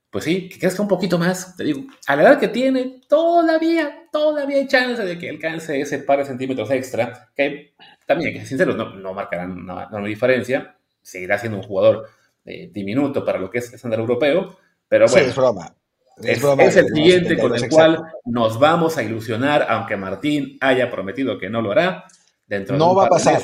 pues 0.09 0.25
sí, 0.25 0.49
que 0.49 0.59
crezca 0.59 0.81
un 0.81 0.87
poquito 0.87 1.17
más, 1.17 1.55
te 1.55 1.63
digo, 1.63 1.85
a 2.05 2.15
la 2.15 2.23
edad 2.23 2.39
que 2.39 2.49
tiene, 2.49 3.01
todavía, 3.07 4.07
todavía 4.11 4.57
hay 4.57 4.67
chance 4.67 5.03
de 5.03 5.17
que 5.17 5.29
alcance 5.29 5.79
ese 5.79 5.99
par 5.99 6.19
de 6.19 6.25
centímetros 6.25 6.69
extra, 6.69 7.31
que 7.35 7.73
también, 8.05 8.33
que 8.33 8.45
sinceros, 8.45 8.75
no, 8.75 8.93
no 8.93 9.13
marcarán 9.13 9.51
una, 9.51 10.05
diferencia, 10.05 10.77
seguirá 11.01 11.39
siendo 11.39 11.57
un 11.57 11.63
jugador 11.63 12.09
eh, 12.45 12.69
diminuto 12.71 13.23
para 13.25 13.39
lo 13.39 13.49
que 13.49 13.59
es 13.59 13.73
estándar 13.73 13.99
europeo, 13.99 14.57
pero 14.87 15.07
bueno. 15.07 15.27
es 15.27 15.35
broma. 15.35 15.75
Es, 16.21 16.75
el 16.77 16.87
siguiente 16.93 17.37
con 17.39 17.55
el 17.55 17.69
cual 17.69 18.03
nos 18.25 18.59
vamos 18.59 18.97
a 18.97 19.03
ilusionar, 19.03 19.65
aunque 19.67 19.97
Martín 19.97 20.57
haya 20.61 20.91
prometido 20.91 21.39
que 21.39 21.49
no 21.49 21.61
lo 21.61 21.71
hará. 21.71 22.05
Dentro 22.45 22.77
no 22.77 22.89
de 22.89 22.95
va 22.95 23.05
a 23.05 23.09
pasar 23.09 23.41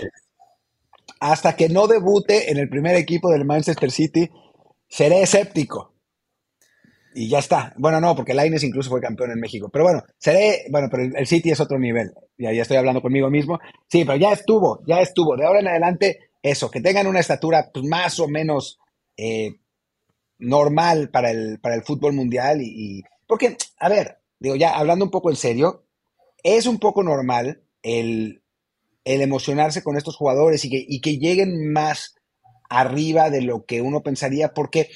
hasta 1.20 1.56
que 1.56 1.70
no 1.70 1.88
debute 1.88 2.52
en 2.52 2.58
el 2.58 2.70
primer 2.70 2.96
equipo 2.96 3.30
del 3.30 3.46
Manchester 3.46 3.92
City, 3.92 4.30
seré 4.88 5.22
escéptico. 5.22 5.94
Y 7.14 7.28
ya 7.28 7.40
está. 7.40 7.74
Bueno, 7.78 8.00
no, 8.00 8.16
porque 8.16 8.34
Laines 8.34 8.64
incluso 8.64 8.90
fue 8.90 9.02
campeón 9.02 9.32
en 9.32 9.40
México. 9.40 9.70
Pero 9.70 9.84
bueno, 9.84 10.04
seré, 10.18 10.66
bueno, 10.70 10.88
pero 10.90 11.04
el 11.04 11.28
City 11.28 11.52
es 11.52 11.60
otro 11.60 11.78
nivel. 11.78 12.14
Ya, 12.38 12.54
ya 12.54 12.62
estoy 12.62 12.78
hablando 12.78 13.02
conmigo 13.02 13.30
mismo. 13.30 13.60
Sí, 13.88 14.06
pero 14.06 14.18
ya 14.18 14.32
estuvo, 14.32 14.82
ya 14.86 15.02
estuvo. 15.02 15.36
De 15.36 15.46
ahora 15.46 15.60
en 15.60 15.68
adelante, 15.68 16.32
eso, 16.42 16.72
que 16.72 16.82
tengan 16.82 17.08
una 17.08 17.20
estatura 17.20 17.70
pues, 17.74 17.84
más 17.86 18.20
o 18.20 18.28
menos 18.28 18.79
eh, 19.20 19.60
normal 20.38 21.10
para 21.10 21.32
el, 21.32 21.60
para 21.60 21.76
el 21.76 21.84
fútbol 21.84 22.14
mundial. 22.14 22.62
Y, 22.62 23.04
porque, 23.28 23.58
a 23.80 23.90
ver, 23.90 24.20
digo, 24.40 24.56
ya 24.56 24.72
hablando 24.78 25.06
un 25.06 25.12
poco 25.12 25.30
en 25.30 25.36
serio, 25.36 25.86
es 26.44 26.66
un 26.66 26.80
poco 26.80 27.04
normal 27.04 27.64
el 27.84 28.42
el 29.04 29.22
emocionarse 29.22 29.84
con 29.84 29.98
estos 29.98 30.16
jugadores 30.16 30.64
y 30.66 30.70
que, 30.70 30.86
y 30.88 31.02
que 31.02 31.18
lleguen 31.18 31.72
más 31.72 32.16
arriba 32.70 33.30
de 33.30 33.42
lo 33.42 33.66
que 33.66 33.82
uno 33.82 34.04
pensaría, 34.04 34.54
porque, 34.54 34.90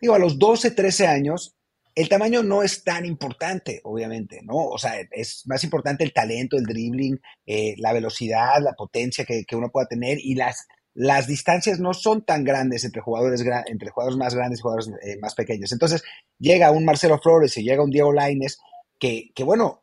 digo, 0.00 0.14
a 0.14 0.18
los 0.18 0.38
12, 0.38 0.72
13 0.72 1.06
años, 1.06 1.54
el 1.94 2.08
tamaño 2.08 2.42
no 2.42 2.64
es 2.64 2.82
tan 2.82 3.06
importante, 3.06 3.80
obviamente, 3.84 4.40
¿no? 4.42 4.56
O 4.56 4.78
sea, 4.78 4.94
es 5.12 5.42
más 5.46 5.62
importante 5.62 6.02
el 6.02 6.12
talento, 6.12 6.56
el 6.56 6.64
dribbling, 6.64 7.20
eh, 7.46 7.74
la 7.78 7.92
velocidad, 7.92 8.60
la 8.60 8.72
potencia 8.72 9.24
que, 9.24 9.44
uno 9.52 9.70
pueda 9.70 9.86
tener 9.86 10.18
y 10.20 10.34
las, 10.34 10.66
las 10.94 11.26
distancias 11.26 11.78
no 11.78 11.94
son 11.94 12.24
tan 12.24 12.44
grandes 12.44 12.84
entre 12.84 13.00
jugadores, 13.00 13.44
entre 13.66 13.90
jugadores 13.90 14.18
más 14.18 14.34
grandes 14.34 14.58
y 14.58 14.62
jugadores 14.62 14.90
eh, 15.02 15.18
más 15.20 15.34
pequeños. 15.34 15.72
Entonces, 15.72 16.02
llega 16.38 16.70
un 16.70 16.84
Marcelo 16.84 17.18
Flores 17.18 17.56
y 17.56 17.62
llega 17.62 17.84
un 17.84 17.90
Diego 17.90 18.12
Laines 18.12 18.58
que, 18.98 19.30
que 19.34 19.44
bueno, 19.44 19.80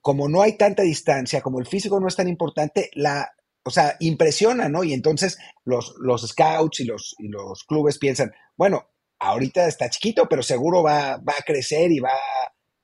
como 0.00 0.28
no 0.28 0.42
hay 0.42 0.56
tanta 0.56 0.82
distancia, 0.82 1.40
como 1.40 1.60
el 1.60 1.66
físico 1.66 2.00
no 2.00 2.08
es 2.08 2.16
tan 2.16 2.28
importante, 2.28 2.90
la, 2.94 3.30
o 3.64 3.70
sea, 3.70 3.96
impresiona, 4.00 4.68
¿no? 4.68 4.84
Y 4.84 4.92
entonces 4.92 5.38
los, 5.64 5.94
los 5.98 6.28
scouts 6.28 6.80
y 6.80 6.84
los, 6.84 7.14
y 7.18 7.28
los 7.28 7.64
clubes 7.64 7.98
piensan, 7.98 8.32
bueno, 8.56 8.86
ahorita 9.18 9.66
está 9.66 9.88
chiquito, 9.88 10.28
pero 10.28 10.42
seguro 10.42 10.82
va, 10.82 11.16
va 11.16 11.34
a 11.38 11.44
crecer 11.44 11.90
y 11.90 12.00
va 12.00 12.12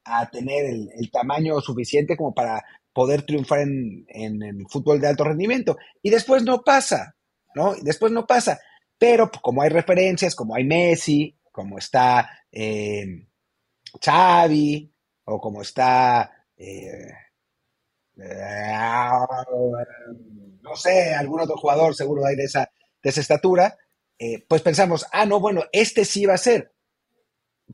a 0.04 0.30
tener 0.30 0.64
el, 0.64 1.10
tamaño 1.10 1.60
suficiente 1.60 2.16
como 2.16 2.34
para 2.34 2.64
poder 2.92 3.22
triunfar 3.22 3.60
en, 3.60 4.06
el 4.42 4.66
fútbol 4.68 5.00
de 5.00 5.08
alto 5.08 5.24
rendimiento. 5.24 5.76
Y 6.02 6.10
después 6.10 6.42
no 6.42 6.62
pasa, 6.62 7.16
¿no? 7.54 7.74
Y 7.76 7.82
después 7.82 8.12
no 8.12 8.26
pasa. 8.26 8.60
Pero 8.98 9.30
como 9.30 9.62
hay 9.62 9.70
referencias, 9.70 10.34
como 10.34 10.54
hay 10.54 10.64
Messi, 10.64 11.36
como 11.50 11.78
está 11.78 12.30
eh, 12.52 13.26
Xavi, 14.00 14.92
o 15.24 15.40
como 15.40 15.62
está 15.62 16.46
eh, 16.56 17.12
no 20.62 20.76
sé, 20.76 21.14
algún 21.14 21.40
otro 21.40 21.56
jugador 21.56 21.94
seguro 21.94 22.26
hay 22.26 22.36
de 22.36 22.44
esa, 22.44 22.70
de 23.02 23.10
esa 23.10 23.20
estatura, 23.20 23.76
eh, 24.18 24.44
pues 24.46 24.62
pensamos, 24.62 25.06
ah, 25.12 25.24
no, 25.24 25.40
bueno, 25.40 25.64
este 25.72 26.04
sí 26.04 26.26
va 26.26 26.34
a 26.34 26.38
ser, 26.38 26.72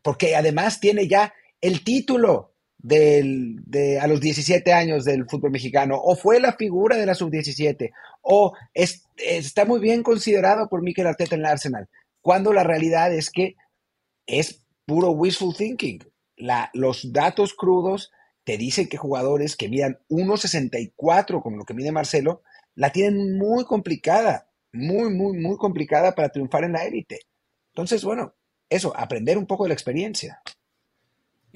porque 0.03 0.37
además 0.37 0.79
tiene 0.81 1.09
ya 1.09 1.35
el 1.61 1.83
título 1.83 2.55
del, 2.87 3.57
de, 3.67 3.99
a 3.99 4.07
los 4.07 4.21
17 4.21 4.73
años 4.73 5.05
del 5.05 5.29
fútbol 5.29 5.51
mexicano, 5.51 6.01
o 6.01 6.15
fue 6.15 6.39
la 6.39 6.53
figura 6.53 6.97
de 6.97 7.05
la 7.05 7.17
sub-17, 7.17 7.91
o 8.23 8.53
está 8.73 9.65
muy 9.65 9.81
bien 9.81 10.05
considerado 10.05 10.69
por 10.69 10.83
Mikel 10.83 11.09
Arteta 11.09 11.35
en 11.35 11.41
el 11.41 11.47
Arsenal, 11.47 11.89
cuando 12.21 12.53
la 12.53 12.63
realidad 12.63 13.13
es 13.13 13.31
que 13.31 13.57
es 14.27 14.63
puro 14.85 15.11
wishful 15.11 15.57
thinking. 15.57 15.99
La, 16.37 16.71
los 16.75 17.13
datos 17.13 17.55
crudos 17.55 18.13
te 18.45 18.57
dicen 18.57 18.89
que 18.89 18.99
jugadores 18.99 19.57
que 19.57 19.69
midan 19.69 19.99
1.64, 20.09 21.43
como 21.43 21.57
lo 21.57 21.65
que 21.65 21.75
mide 21.75 21.91
Marcelo, 21.91 22.43
la 22.77 22.93
tienen 22.93 23.37
muy 23.37 23.65
complicada, 23.65 24.49
muy, 24.73 25.13
muy, 25.13 25.37
muy 25.39 25.57
complicada 25.57 26.15
para 26.15 26.29
triunfar 26.29 26.63
en 26.63 26.75
la 26.75 26.85
élite. 26.85 27.23
Entonces, 27.75 28.05
bueno, 28.05 28.37
eso, 28.71 28.97
aprender 28.97 29.39
un 29.39 29.47
poco 29.47 29.65
de 29.65 29.71
la 29.71 29.75
experiencia. 29.75 30.41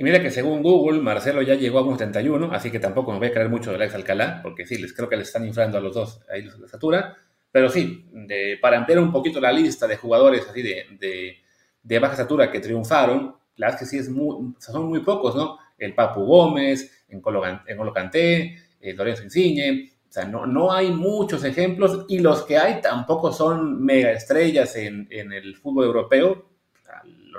Y 0.00 0.02
mira 0.02 0.22
que 0.22 0.30
según 0.30 0.62
Google, 0.62 1.02
Marcelo 1.02 1.42
ya 1.42 1.56
llegó 1.56 1.78
a 1.78 1.82
1.71, 1.82 2.48
así 2.52 2.70
que 2.70 2.80
tampoco 2.80 3.12
me 3.12 3.18
voy 3.18 3.28
a 3.28 3.32
creer 3.32 3.50
mucho 3.50 3.70
del 3.70 3.82
ex 3.82 3.94
Alcalá, 3.94 4.40
porque 4.42 4.64
sí, 4.64 4.78
les 4.78 4.94
creo 4.94 5.10
que 5.10 5.16
les 5.18 5.26
están 5.26 5.44
inflando 5.44 5.76
a 5.76 5.80
los 5.82 5.94
dos 5.94 6.22
ahí 6.32 6.40
la 6.40 6.64
estatura. 6.64 7.18
Pero 7.52 7.68
sí, 7.68 8.08
de, 8.10 8.58
para 8.62 8.78
ampliar 8.78 8.98
un 9.00 9.12
poquito 9.12 9.42
la 9.42 9.52
lista 9.52 9.86
de 9.86 9.98
jugadores 9.98 10.48
así 10.48 10.62
de, 10.62 11.36
de, 11.82 11.98
baja 11.98 12.14
estatura 12.14 12.50
que 12.50 12.60
triunfaron, 12.60 13.36
la 13.56 13.66
verdad 13.66 13.82
es 13.82 13.90
que 13.90 13.94
sí 13.94 13.98
es 13.98 14.08
muy, 14.08 14.54
son 14.58 14.86
muy 14.86 15.00
pocos, 15.00 15.36
¿no? 15.36 15.58
El 15.76 15.94
Papu 15.94 16.24
Gómez, 16.24 17.04
en 17.10 17.20
Colo 17.20 17.42
el 17.44 18.96
Lorenzo 18.96 19.22
Insigne, 19.22 19.92
o 20.08 20.10
sea, 20.10 20.24
no, 20.24 20.46
no 20.46 20.72
hay 20.72 20.92
muchos 20.92 21.44
ejemplos 21.44 22.06
y 22.08 22.20
los 22.20 22.44
que 22.44 22.56
hay 22.56 22.80
tampoco 22.80 23.34
son 23.34 23.84
mega 23.84 24.12
estrellas 24.12 24.74
en, 24.76 25.08
en 25.10 25.30
el 25.34 25.58
fútbol 25.58 25.84
europeo. 25.84 26.46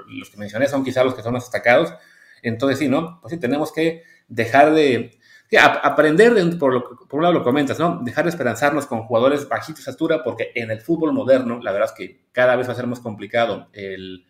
Los 0.10 0.30
que 0.30 0.38
mencioné 0.38 0.68
son 0.68 0.84
quizás 0.84 1.04
los 1.04 1.16
que 1.16 1.24
son 1.24 1.34
más 1.34 1.46
destacados. 1.46 1.92
Entonces, 2.44 2.80
sí, 2.80 2.88
¿no? 2.88 3.20
Pues 3.22 3.32
sí, 3.32 3.40
tenemos 3.40 3.72
que 3.72 4.04
dejar 4.28 4.74
de 4.74 5.12
aprender, 5.60 6.34
por, 6.58 7.08
por, 7.08 7.18
un 7.18 7.24
lado 7.24 7.34
lo 7.34 7.44
comentas, 7.44 7.78
¿no? 7.78 8.00
Dejar 8.04 8.24
de 8.24 8.30
esperanzarnos 8.30 8.86
con 8.86 9.04
jugadores 9.04 9.48
bajitos 9.50 9.86
de 9.86 9.92
estatura, 9.92 10.24
porque 10.24 10.52
en 10.56 10.72
el 10.72 10.82
fútbol 10.82 11.14
moderno, 11.14 11.60
la 11.62 11.72
verdad 11.72 11.90
es 11.90 11.96
que 11.96 12.22
cada 12.32 12.56
vez 12.56 12.68
va 12.68 12.74
a 12.74 12.76
ser 12.76 12.88
más 12.88 13.02
complicado 13.02 13.68
el, 13.74 14.26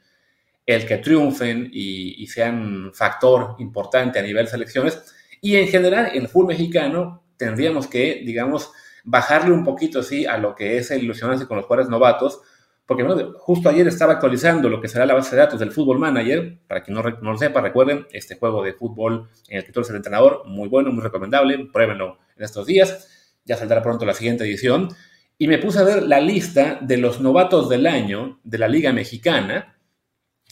el 0.66 0.86
que 0.88 0.98
triunfen 0.98 1.70
y, 1.72 2.24
y, 2.24 2.28
sean 2.28 2.92
factor 2.94 3.56
importante 3.60 4.18
a 4.18 4.24
nivel 4.24 4.48
selecciones. 4.48 5.14
Y 5.42 5.58
en 5.58 5.68
general, 5.68 6.12
en 6.14 6.24
el 6.24 6.28
fútbol 6.28 6.48
mexicano, 6.48 7.24
tendríamos 7.38 7.88
que, 7.88 8.24
digamos, 8.26 8.72
bajarle 9.04 9.52
un 9.52 9.64
poquito, 9.64 10.04
sí, 10.04 10.26
a 10.26 10.38
lo 10.38 10.56
que 10.56 10.78
es 10.78 10.92
el 10.92 11.04
ilusionarse 11.04 11.48
con 11.48 11.58
los 11.58 11.66
jugadores 11.66 11.90
novatos, 11.90 12.42
porque 12.98 13.26
justo 13.38 13.70
ayer 13.70 13.88
estaba 13.88 14.12
actualizando 14.12 14.68
lo 14.68 14.82
que 14.82 14.90
será 14.90 15.06
la 15.06 15.14
base 15.14 15.34
de 15.34 15.42
datos 15.42 15.62
del 15.62 15.72
Fútbol 15.72 15.98
Manager, 15.98 16.58
para 16.68 16.84
quien 16.84 16.94
no, 16.94 17.02
no, 17.02 17.32
lo 17.32 17.38
sepa, 17.38 17.62
recuerden, 17.62 18.06
este 18.12 18.36
juego 18.36 18.62
de 18.62 18.74
fútbol 18.74 19.30
en 19.48 19.60
el 19.60 19.66
que 19.66 19.72
tú 19.72 19.80
eres 19.80 19.92
el 19.92 19.96
entrenador, 19.96 20.44
muy 20.46 20.68
bueno, 20.68 20.92
muy 20.92 21.02
recomendable, 21.02 21.70
pruébenlo 21.72 22.18
en 22.36 22.44
estos 22.44 22.66
días, 22.66 23.38
ya 23.46 23.56
saldrá 23.56 23.82
pronto 23.82 24.04
la 24.04 24.14
siguiente 24.14 24.44
edición, 24.44 24.90
y 25.38 25.48
me 25.48 25.58
puse 25.58 25.80
a 25.80 25.84
ver 25.84 26.04
la 26.04 26.20
lista 26.20 26.80
de 26.82 26.98
los 26.98 27.22
novatos 27.22 27.70
del 27.70 27.88
año 27.88 28.42
de 28.44 28.58
la 28.58 28.68
Liga 28.68 28.92
Mexicana, 28.92 29.78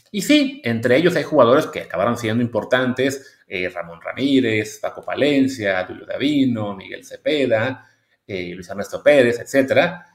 y 0.10 0.22
sí, 0.22 0.62
entre 0.64 0.96
ellos 0.96 1.18
hay 1.18 1.24
jugadores 1.24 1.68
que 1.68 1.82
acabaron 1.82 2.18
siendo 2.18 2.42
importantes, 2.42 3.42
eh, 3.48 3.68
Ramón 3.68 4.00
Ramírez, 4.02 4.80
Paco 4.80 5.04
Palencia, 5.04 5.86
Julio 5.86 6.06
Davino, 6.06 6.74
Miguel 6.74 7.04
Cepeda, 7.04 7.86
eh, 8.26 8.54
Luis 8.56 8.70
Ernesto 8.70 9.04
Pérez, 9.04 9.40
etcétera. 9.42 10.06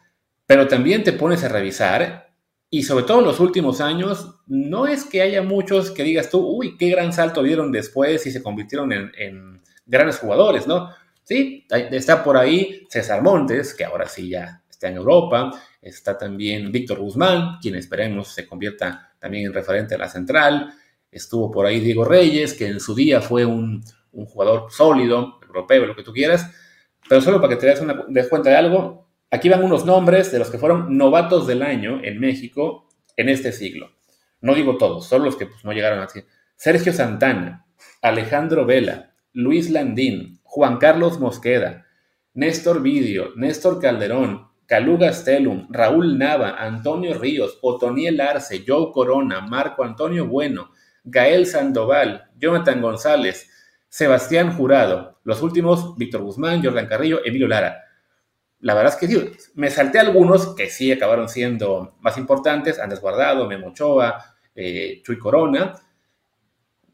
Pero 0.47 0.69
también 0.69 1.05
te 1.05 1.13
pones 1.13 1.43
a 1.45 1.49
revisar, 1.49 2.35
y 2.71 2.83
sobre 2.83 3.05
todo 3.05 3.21
en 3.21 3.27
los 3.27 3.41
últimos 3.41 3.81
años, 3.81 4.37
no 4.47 4.87
es 4.87 5.05
que 5.05 5.23
haya 5.23 5.43
muchos 5.43 5.91
que 5.91 6.03
digas 6.03 6.31
tú, 6.31 6.41
uy, 6.41 6.77
qué 6.77 6.91
gran 6.91 7.13
salto 7.13 7.43
dieron 7.43 7.71
después 7.71 8.27
y 8.27 8.31
se 8.31 8.43
convirtieron 8.43 8.93
en, 8.93 9.63
grandes 9.87 10.19
jugadores, 10.19 10.67
¿no? 10.67 10.91
Sí, 11.23 11.67
está 11.71 12.25
por 12.25 12.37
ahí 12.37 12.87
César 12.89 13.23
Montes, 13.23 13.75
que 13.75 13.85
ahora 13.85 14.09
sí 14.09 14.31
ya 14.31 14.63
está 14.69 14.89
en 14.89 14.97
Europa, 14.97 15.51
está 15.81 16.17
también 16.19 16.73
Víctor 16.73 16.99
Guzmán, 16.99 17.59
quien 17.61 17.77
esperemos 17.77 18.29
se 18.29 18.47
convierta 18.47 19.13
también 19.19 19.47
en 19.47 19.53
referente 19.53 19.95
a 19.95 19.99
la 19.99 20.09
central, 20.09 20.75
Estuvo 21.15 21.49
por 21.49 21.65
ahí 21.65 21.79
Diego 21.79 22.05
Reyes, 22.05 22.55
que 22.55 22.67
en 22.67 22.81
su 22.81 22.93
día 22.93 23.21
fue 23.21 23.45
un, 23.45 23.85
jugador 24.11 24.67
sólido, 24.73 25.39
europeo, 25.47 25.87
lo 25.87 25.95
que 25.95 26.03
tú 26.03 26.13
quieras. 26.13 26.51
Pero 27.09 27.21
solo 27.21 27.41
para 27.41 27.55
que 27.55 27.61
te 27.61 27.67
des, 27.69 27.81
una, 27.81 28.05
cuenta 28.29 28.51
de 28.51 28.57
algo, 28.57 29.04
aquí 29.35 29.49
van 29.49 29.65
unos 29.65 29.85
nombres 29.85 30.31
de 30.31 30.39
los 30.39 30.49
que 30.49 30.59
fueron 30.59 30.97
novatos 30.97 31.49
del 31.49 31.63
año 31.63 32.01
en 32.05 32.21
México 32.21 32.89
en 33.17 33.29
este 33.29 33.51
siglo. 33.51 33.91
No 34.41 34.55
digo 34.55 34.79
todos, 34.79 35.09
solo 35.09 35.25
los 35.25 35.37
que 35.37 35.47
pues, 35.47 35.65
no 35.65 35.73
llegaron 35.73 35.99
así. 35.99 36.21
Sergio 36.55 36.93
Santana, 36.93 37.67
Alejandro 38.01 38.65
Vela, 38.65 39.13
Luis 39.33 39.71
Landín, 39.71 40.39
Juan 40.45 40.79
Carlos 40.79 41.19
Mosqueda, 41.19 41.87
Néstor 42.35 42.81
Vidio, 42.81 43.31
Néstor 43.35 43.81
Calderón, 43.81 44.47
Caluga 44.67 45.13
Stelum, 45.13 45.67
Raúl 45.69 46.17
Nava, 46.17 46.51
Antonio 46.51 47.19
Ríos, 47.19 47.59
Otoniel 47.61 48.21
Arce, 48.21 48.63
Joe 48.65 48.93
Corona, 48.93 49.41
Marco 49.41 49.83
Antonio 49.83 50.29
Bueno, 50.29 50.71
Gael 51.03 51.47
Sandoval, 51.47 52.31
Jonathan 52.39 52.81
González, 52.81 53.51
Sebastián 53.89 54.57
Jurado, 54.57 55.19
los 55.25 55.43
últimos, 55.43 55.97
Víctor 55.97 56.23
Guzmán, 56.23 56.63
Jordan 56.63 56.87
Carrillo, 56.87 57.21
Emilio 57.25 57.49
Lara. 57.49 57.81
La 58.65 58.75
verdad 58.75 58.95
es 58.95 58.99
que 58.99 59.07
sí, 59.07 59.51
me 59.55 59.71
salté 59.71 59.99
algunos 59.99 60.55
que 60.55 60.71
sí 60.71 60.91
acabaron 60.91 61.29
siendo 61.29 61.97
más 62.01 62.17
importantes, 62.19 62.79
Andrés 62.79 63.01
Guardado, 63.01 63.47
Memo 63.47 63.69
Ochoa, 63.69 64.37
eh, 64.55 65.03
Chuy 65.05 65.19
Corona, 65.19 65.75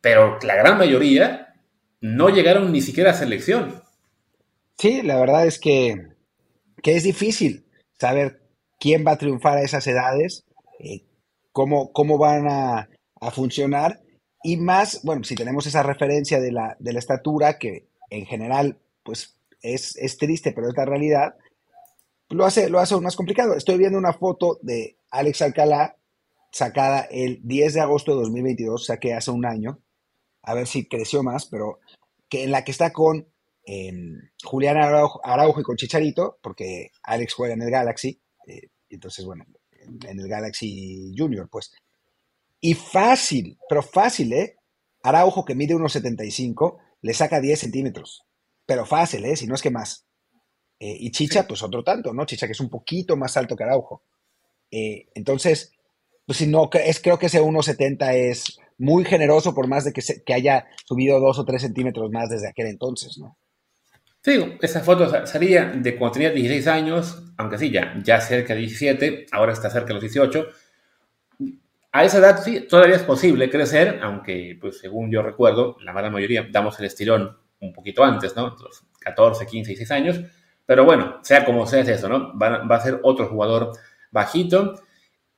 pero 0.01 0.39
la 0.43 0.57
gran 0.57 0.79
mayoría 0.79 1.55
no 2.01 2.29
llegaron 2.29 2.73
ni 2.73 2.81
siquiera 2.81 3.11
a 3.11 3.15
selección. 3.15 3.83
Sí, 4.79 5.03
la 5.03 5.19
verdad 5.19 5.47
es 5.47 5.59
que, 5.59 6.09
es 6.83 7.05
difícil 7.05 7.65
saber 7.99 8.41
quién 8.79 9.05
va 9.07 9.13
a 9.13 9.19
triunfar 9.19 9.59
a 9.59 9.63
esas 9.63 9.87
edades, 9.87 10.45
eh, 10.79 11.05
cómo, 11.53 11.93
cómo 11.93 12.19
van 12.19 12.49
a 12.49 12.89
a 13.21 13.31
funcionar. 13.31 14.01
Y 14.43 14.57
más, 14.57 15.01
bueno, 15.05 15.25
si 15.25 15.35
tenemos 15.35 15.67
esa 15.67 15.83
referencia 15.83 16.41
de 16.41 16.53
la, 16.53 16.77
de 16.79 16.93
la 16.93 16.99
estatura, 16.99 17.59
que 17.59 17.89
en 18.09 18.27
general, 18.27 18.79
pues 19.03 19.39
es, 19.63 19.97
es, 19.97 20.17
triste, 20.17 20.53
pero 20.53 20.69
es 20.69 20.77
la 20.77 20.87
realidad, 20.87 21.35
lo 22.31 22.47
hace, 22.47 22.71
lo 22.71 22.79
hace 22.79 22.95
aún 22.95 23.05
más 23.05 23.17
complicado. 23.17 23.55
Estoy 23.55 23.79
viendo 23.79 23.99
una 23.99 24.13
foto 24.13 24.59
de 24.63 24.97
Alex 25.11 25.43
Alcalá 25.43 25.97
sacada 26.53 27.01
el 27.11 27.41
10 27.43 27.75
de 27.75 27.81
agosto 27.81 28.13
de 28.13 28.23
2022, 28.23 28.87
saqué 28.87 29.15
hace 29.15 29.31
un 29.31 29.47
año, 29.47 29.81
a 30.43 30.55
ver 30.55 30.67
si 30.67 30.89
creció 30.89 31.23
más, 31.23 31.47
pero 31.47 31.79
que 32.29 32.45
en 32.45 32.51
la 32.51 32.65
que 32.65 32.73
está 32.73 32.93
con 32.93 33.29
eh, 33.67 33.93
Julián 34.43 34.77
Araujo, 34.77 35.61
y 35.61 35.63
con 35.63 35.77
Chicharito, 35.77 36.39
porque 36.43 36.91
Alex 37.03 37.35
juega 37.35 37.55
en 37.55 37.63
el 37.63 37.71
Galaxy, 37.71 38.21
eh, 38.47 38.69
entonces, 38.89 39.25
bueno, 39.25 39.45
en 40.07 40.19
el 40.19 40.29
Galaxy 40.29 41.13
Junior, 41.17 41.49
pues. 41.49 41.73
Y 42.61 42.75
fácil, 42.75 43.59
pero 43.69 43.83
fácil, 43.83 44.33
¿eh? 44.33 44.57
Araujo, 45.03 45.45
que 45.45 45.55
mide 45.55 45.75
1,75, 45.75 46.79
le 47.03 47.15
saca 47.15 47.41
10 47.41 47.59
centímetros. 47.59 48.23
Pero 48.67 48.85
fácil, 48.85 49.25
¿eh? 49.25 49.37
Si 49.37 49.47
no 49.47 49.55
es 49.55 49.63
que 49.63 49.71
más. 49.71 50.05
Eh, 50.81 50.97
y 50.99 51.11
Chicha, 51.13 51.47
pues 51.47 51.63
otro 51.63 51.85
tanto, 51.85 52.13
¿no? 52.13 52.25
Chicha, 52.25 52.47
que 52.47 52.53
es 52.53 52.61
un 52.61 52.71
poquito 52.71 53.17
más 53.17 53.37
alto 53.37 53.55
que 53.55 53.63
Araujo. 53.63 54.03
Eh, 54.71 55.07
entonces, 55.15 55.73
pues 56.27 56.39
si 56.39 56.47
no, 56.47 56.69
es, 56.73 57.01
creo 57.01 57.19
que 57.19 57.27
ese 57.27 57.41
1,70 57.41 58.15
es 58.15 58.59
muy 58.79 59.05
generoso 59.05 59.55
por 59.55 59.69
más 59.69 59.85
de 59.85 59.93
que, 59.93 60.03
que 60.25 60.35
haya 60.35 60.67
subido 60.87 61.21
2 61.21 61.39
o 61.39 61.45
3 61.45 61.63
centímetros 61.63 62.11
más 62.11 62.31
desde 62.31 62.49
aquel 62.49 62.67
entonces, 62.67 63.19
¿no? 63.19 63.37
Sí, 64.23 64.39
esa 64.61 64.81
foto 64.81 65.27
salía 65.27 65.67
de 65.67 65.97
cuando 65.97 66.15
tenía 66.15 66.31
16 66.31 66.67
años, 66.67 67.23
aunque 67.39 67.57
sí, 67.57 67.71
ya, 67.71 67.95
ya 68.05 68.21
cerca 68.21 68.55
de 68.55 68.61
17, 68.61 69.27
ahora 69.33 69.53
está 69.53 69.71
cerca 69.71 69.89
de 69.89 69.95
los 69.95 70.03
18 70.03 70.47
a 71.93 72.05
esa 72.05 72.19
edad 72.19 72.41
sí, 72.43 72.61
todavía 72.69 72.97
es 72.97 73.03
posible 73.03 73.51
crecer, 73.51 73.99
aunque, 74.03 74.57
pues 74.61 74.79
según 74.79 75.11
yo 75.11 75.23
recuerdo, 75.23 75.77
la 75.83 75.93
gran 75.93 76.13
mayoría 76.13 76.47
damos 76.51 76.79
el 76.79 76.87
estirón 76.87 77.37
un 77.61 77.73
poquito 77.73 78.05
antes, 78.05 78.37
¿no? 78.37 78.57
Los 78.63 78.85
14, 79.01 79.45
15, 79.47 79.71
16 79.71 79.91
años. 79.91 80.21
Pero 80.67 80.85
bueno, 80.85 81.19
sea 81.23 81.45
como 81.45 81.67
sea 81.67 81.81
es 81.81 81.89
eso, 81.89 82.09
¿no? 82.09 82.39
Va, 82.39 82.63
a 82.69 82.81
ser 82.81 83.01
otro 83.03 83.29
jugador 83.29 83.73
bajito. 84.11 84.75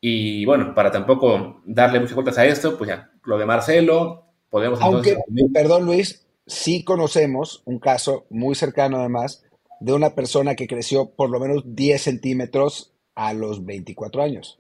Y 0.01 0.45
bueno, 0.45 0.75
para 0.75 0.91
tampoco 0.91 1.63
darle 1.65 2.01
muchas 2.01 2.15
vueltas 2.15 2.39
a 2.39 2.45
esto, 2.45 2.77
pues 2.77 2.89
ya, 2.89 3.11
lo 3.25 3.39
de 3.39 3.47
Marcelo, 3.47 4.27
podemos 4.51 4.81
Aunque, 4.83 5.17
perdón 5.55 5.87
Luis, 5.87 6.27
sí 6.47 6.85
conocemos 6.85 7.63
un 7.65 7.79
caso 7.79 8.27
muy 8.31 8.55
cercano 8.55 8.99
además 8.99 9.45
de 9.81 9.93
una 9.93 10.15
persona 10.15 10.55
que 10.55 10.67
creció 10.67 11.11
por 11.11 11.31
lo 11.31 11.41
menos 11.41 11.63
10 11.65 12.03
centímetros 12.03 12.93
a 13.15 13.33
los 13.33 13.65
24 13.65 14.23
años 14.23 14.59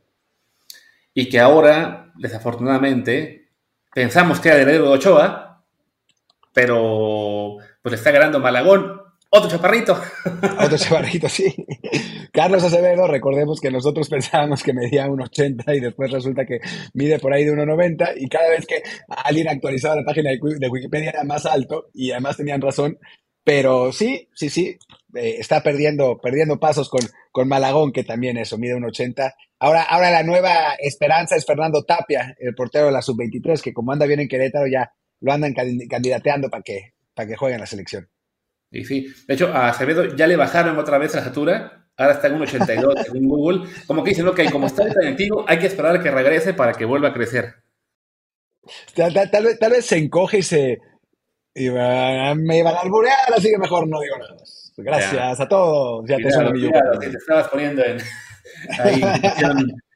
y 1.14 1.28
que 1.28 1.40
ahora, 1.40 2.12
desafortunadamente, 2.16 3.50
pensamos 3.94 4.40
que 4.40 4.48
era 4.48 4.64
de 4.64 4.80
Ochoa, 4.80 5.62
pero 6.52 7.58
pues 7.82 7.94
está 7.94 8.10
ganando 8.10 8.40
Malagón, 8.40 9.01
otro 9.34 9.50
chaparrito. 9.50 9.98
Otro 10.60 10.76
chaparrito, 10.76 11.26
sí. 11.26 11.54
Carlos 12.32 12.62
Acevedo, 12.62 13.06
recordemos 13.06 13.60
que 13.60 13.70
nosotros 13.70 14.08
pensábamos 14.10 14.62
que 14.62 14.74
medía 14.74 15.06
1,80 15.08 15.74
y 15.74 15.80
después 15.80 16.10
resulta 16.10 16.44
que 16.44 16.60
mide 16.92 17.18
por 17.18 17.32
ahí 17.32 17.44
de 17.44 17.52
1,90 17.52 18.12
y 18.16 18.28
cada 18.28 18.50
vez 18.50 18.66
que 18.66 18.82
alguien 19.08 19.48
actualizaba 19.48 19.96
la 19.96 20.04
página 20.04 20.30
de 20.30 20.68
Wikipedia 20.68 21.10
era 21.10 21.24
más 21.24 21.46
alto 21.46 21.88
y 21.94 22.10
además 22.10 22.36
tenían 22.36 22.60
razón. 22.60 22.98
Pero 23.42 23.90
sí, 23.90 24.28
sí, 24.34 24.50
sí, 24.50 24.76
eh, 25.14 25.36
está 25.38 25.62
perdiendo, 25.62 26.18
perdiendo 26.22 26.60
pasos 26.60 26.90
con, 26.90 27.00
con 27.32 27.48
Malagón, 27.48 27.90
que 27.90 28.04
también 28.04 28.36
eso, 28.36 28.58
mide 28.58 28.76
1,80. 28.76 29.32
Ahora, 29.58 29.82
ahora 29.82 30.10
la 30.10 30.22
nueva 30.22 30.74
esperanza 30.78 31.36
es 31.36 31.46
Fernando 31.46 31.84
Tapia, 31.84 32.34
el 32.38 32.54
portero 32.54 32.86
de 32.86 32.92
la 32.92 33.00
sub-23, 33.00 33.62
que 33.62 33.72
como 33.72 33.92
anda 33.92 34.04
bien 34.04 34.20
en 34.20 34.28
Querétaro 34.28 34.66
ya 34.66 34.92
lo 35.20 35.32
andan 35.32 35.54
candidateando 35.54 36.50
para 36.50 36.62
que, 36.62 36.92
para 37.14 37.26
que 37.26 37.36
juegue 37.36 37.54
en 37.54 37.60
la 37.62 37.66
selección. 37.66 38.11
Y 38.72 38.84
sí, 38.84 39.14
de 39.28 39.34
hecho, 39.34 39.48
a 39.48 39.68
Acevedo 39.68 40.16
ya 40.16 40.26
le 40.26 40.36
bajaron 40.36 40.78
otra 40.78 40.96
vez 40.98 41.12
la 41.12 41.20
estatura, 41.20 41.86
ahora 41.96 42.14
está 42.14 42.28
en 42.28 42.34
un 42.34 42.42
82 42.42 42.94
en 43.14 43.28
Google. 43.28 43.68
Como 43.86 44.02
que 44.02 44.10
dicen, 44.10 44.26
ok, 44.26 44.40
como 44.50 44.66
está 44.66 44.88
tan 44.88 45.06
antiguo, 45.06 45.44
hay 45.46 45.58
que 45.58 45.66
esperar 45.66 45.96
a 45.96 46.02
que 46.02 46.10
regrese 46.10 46.54
para 46.54 46.72
que 46.72 46.86
vuelva 46.86 47.08
a 47.08 47.12
crecer. 47.12 47.54
Tal, 48.94 49.12
vez, 49.12 49.58
tal 49.58 49.72
vez 49.72 49.84
se 49.84 49.98
encoge 49.98 50.38
y 50.38 50.42
se. 50.42 50.78
me 51.54 52.58
iban 52.58 52.74
a 52.74 52.80
alburear, 52.80 53.32
así 53.36 53.50
que 53.50 53.58
mejor 53.58 53.86
no 53.88 54.00
digo 54.00 54.16
nada 54.18 54.36
Gracias 54.76 55.40
a 55.40 55.48
todos. 55.48 56.08
Ya 56.08 56.16
te, 56.16 56.22
te 56.22 57.16
estabas 57.18 57.48
poniendo 57.48 57.84
en 57.84 57.98
ahí, 58.80 59.02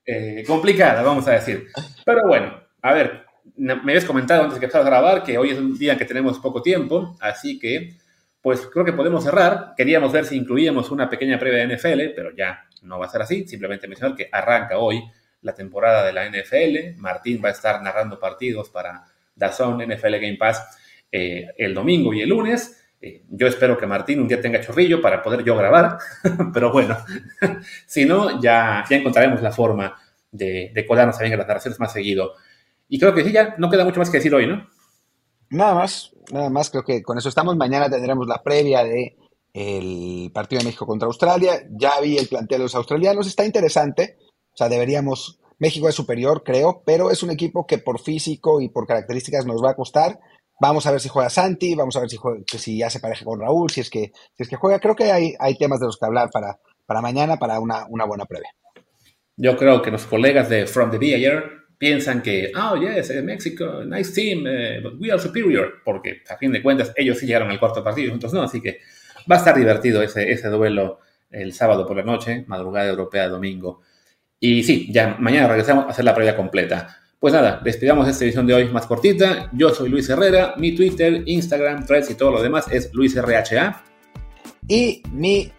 eh, 0.05 0.45
complicada, 0.47 1.03
vamos 1.03 1.27
a 1.29 1.33
decir. 1.33 1.69
Pero 2.05 2.27
bueno, 2.27 2.61
a 2.83 2.93
ver, 2.93 3.25
me 3.57 3.73
habías 3.73 4.05
comentado 4.05 4.43
antes 4.43 4.59
que 4.59 4.67
empezara 4.67 4.85
a 4.85 4.91
grabar 4.91 5.23
que 5.23 5.39
hoy 5.39 5.51
es 5.51 5.59
un 5.59 5.79
día 5.79 5.97
que 5.97 6.05
tenemos 6.05 6.39
poco 6.39 6.61
tiempo, 6.61 7.17
así 7.21 7.59
que 7.59 7.97
pues 8.47 8.65
creo 8.69 8.85
que 8.85 8.93
podemos 8.93 9.25
cerrar. 9.25 9.75
Queríamos 9.77 10.13
ver 10.13 10.25
si 10.25 10.37
incluíamos 10.37 10.93
una 10.93 11.11
pequeña 11.11 11.37
previa 11.37 11.67
de 11.67 11.77
NFL, 11.77 12.15
pero 12.15 12.31
ya 12.31 12.65
no 12.83 12.97
va 12.97 13.07
a 13.07 13.09
ser 13.09 13.23
así. 13.23 13.45
Simplemente 13.45 13.89
mencionar 13.89 14.17
que 14.17 14.29
arranca 14.31 14.79
hoy 14.79 15.03
la 15.41 15.53
temporada 15.53 16.07
de 16.07 16.13
la 16.13 16.31
NFL. 16.31 16.97
Martín 17.01 17.43
va 17.45 17.49
a 17.49 17.51
estar 17.51 17.83
narrando 17.83 18.21
partidos 18.21 18.71
para 18.71 19.05
DAZN 19.35 19.89
NFL 19.89 20.13
Game 20.21 20.37
Pass 20.37 20.65
eh, 21.11 21.49
el 21.59 21.75
domingo 21.75 22.15
y 22.15 22.21
el 22.21 22.29
lunes. 22.29 22.87
Eh, 23.01 23.25
yo 23.31 23.49
espero 23.49 23.77
que 23.77 23.85
Martín 23.85 24.21
un 24.21 24.29
día 24.29 24.41
tenga 24.41 24.61
chorrillo 24.61 25.03
para 25.03 25.25
poder 25.25 25.43
yo 25.43 25.57
grabar, 25.57 25.99
pero 26.55 26.71
bueno, 26.71 26.97
si 27.85 28.05
no, 28.05 28.41
ya, 28.41 28.85
ya 28.89 28.97
encontraremos 28.97 29.43
la 29.43 29.51
forma 29.51 29.99
de, 30.31 30.71
de 30.73 30.87
colarnos 30.87 31.17
también 31.17 31.33
en 31.33 31.41
las 31.41 31.49
narraciones 31.49 31.81
más 31.81 31.93
seguido. 31.93 32.35
Y 32.89 33.01
creo 33.01 33.13
que 33.13 33.25
sí, 33.25 33.33
ya 33.33 33.57
no 33.59 33.69
queda 33.69 33.85
mucho 33.85 33.99
más 33.99 34.09
que 34.09 34.19
decir 34.19 34.33
hoy, 34.33 34.47
¿no? 34.47 34.69
Nada 35.51 35.75
más, 35.75 36.13
nada 36.33 36.51
más, 36.51 36.71
creo 36.71 36.85
que 36.85 37.03
con 37.03 37.19
eso 37.19 37.29
estamos. 37.29 37.57
Mañana 37.57 37.89
tendremos 37.89 38.27
la 38.27 38.43
previa 38.43 38.85
de 38.85 39.17
el 39.53 40.31
partido 40.33 40.61
de 40.61 40.67
México 40.67 40.87
contra 40.87 41.07
Australia. 41.07 41.67
Ya 41.71 42.01
vi 42.01 42.19
el 42.19 42.29
plantel 42.29 42.59
de 42.59 42.65
los 42.65 42.75
australianos, 42.75 43.27
está 43.27 43.45
interesante. 43.45 44.19
O 44.53 44.57
sea, 44.57 44.69
deberíamos, 44.69 45.41
México 45.59 45.89
es 45.89 45.95
superior, 45.95 46.43
creo, 46.45 46.83
pero 46.85 47.11
es 47.11 47.23
un 47.23 47.31
equipo 47.31 47.67
que 47.67 47.79
por 47.79 48.01
físico 48.01 48.61
y 48.61 48.69
por 48.69 48.87
características 48.87 49.47
nos 49.47 49.63
va 49.63 49.71
a 49.71 49.77
costar. 49.77 50.19
Vamos 50.61 50.87
a 50.87 50.91
ver 50.91 51.01
si 51.01 51.09
juega 51.09 51.29
Santi, 51.29 51.75
vamos 51.75 51.97
a 51.97 52.01
ver 52.01 52.09
si, 52.09 52.19
si 52.59 52.79
ya 52.79 52.89
se 52.89 53.01
pareja 53.01 53.25
con 53.25 53.41
Raúl, 53.41 53.71
si 53.71 53.81
es 53.81 53.91
que, 53.91 54.13
si 54.35 54.43
es 54.43 54.49
que 54.49 54.57
juega. 54.57 54.81
Creo 54.81 54.97
que 54.97 55.13
hay, 55.13 55.35
hay 55.39 55.57
temas 55.57 55.81
de 55.81 55.87
los 55.87 55.99
que 55.99 56.07
hablar 56.07 56.31
para, 56.31 56.59
para 56.87 57.03
mañana, 57.03 57.37
para 57.37 57.61
una, 57.61 57.87
una 57.89 58.07
buena 58.07 58.25
previa. 58.25 58.51
Yo 59.37 59.57
creo 59.57 59.83
que 59.83 59.91
los 59.91 60.07
colegas 60.07 60.49
de 60.49 60.67
From 60.67 60.91
the 60.91 60.99
Be 60.99 61.15
ayer 61.15 61.66
piensan 61.79 62.23
que, 62.23 62.53
oh, 62.57 62.77
yes, 62.77 63.11
eh, 63.11 63.23
México, 63.23 63.85
nice 63.85 64.13
team, 64.13 64.47
eh, 64.47 64.81
but 64.83 64.95
we 64.99 65.11
are 65.11 65.21
superior, 65.21 65.75
porque 65.85 66.23
a 66.29 66.37
fin 66.37 66.53
de 66.53 66.63
cuentas 66.63 66.93
ellos 66.97 67.19
sí 67.19 67.27
llegaron 67.27 67.51
al 67.51 67.59
cuarto 67.59 67.83
partido, 67.85 68.09
nosotros 68.09 68.33
no, 68.33 68.43
así 68.43 68.61
que 68.61 68.81
va 69.31 69.37
a 69.37 69.39
estar 69.39 69.57
divertido 69.57 70.03
ese, 70.03 70.31
ese 70.31 70.49
duelo 70.49 71.01
el 71.31 71.53
sábado 71.53 71.87
por 71.87 71.97
la 71.97 72.03
noche, 72.03 72.45
madrugada 72.47 72.89
europea, 72.89 73.29
domingo. 73.29 73.83
Y 74.39 74.63
sí, 74.63 74.89
ya 74.93 75.17
mañana 75.19 75.49
regresamos 75.49 75.87
a 75.87 75.89
hacer 75.89 76.05
la 76.05 76.15
previa 76.15 76.37
completa. 76.37 76.99
Pues 77.19 77.33
nada, 77.33 77.61
despidamos 77.65 78.07
esta 78.09 78.25
edición 78.25 78.47
de 78.47 78.55
hoy 78.55 78.69
más 78.69 78.87
cortita. 78.87 79.51
Yo 79.53 79.71
soy 79.71 79.89
Luis 79.89 80.09
Herrera, 80.09 80.55
mi 80.59 80.75
Twitter, 80.75 81.23
Instagram, 81.27 81.87
Threads 81.87 82.11
y 82.11 82.15
todo 82.15 82.31
lo 82.31 82.43
demás 82.43 82.67
es 82.71 82.93
LuisRHA. 82.93 83.83
Y 84.69 85.03
mi 85.13 85.51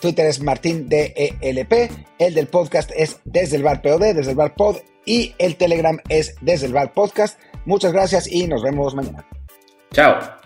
Twitter 0.00 0.26
es 0.26 0.40
Martín 0.42 0.88
DELP, 0.88 1.90
el 2.18 2.34
del 2.34 2.46
podcast 2.46 2.90
es 2.96 3.20
desde 3.24 3.56
el 3.56 3.62
bar 3.62 3.82
POD, 3.82 4.14
desde 4.14 4.30
el 4.30 4.36
bar 4.36 4.54
Pod 4.54 4.76
y 5.04 5.34
el 5.38 5.56
Telegram 5.56 5.98
es 6.08 6.36
desde 6.40 6.66
el 6.66 6.72
bar 6.72 6.92
podcast. 6.92 7.38
Muchas 7.64 7.92
gracias 7.92 8.30
y 8.30 8.46
nos 8.46 8.62
vemos 8.62 8.94
mañana. 8.94 9.26
Chao. 9.92 10.43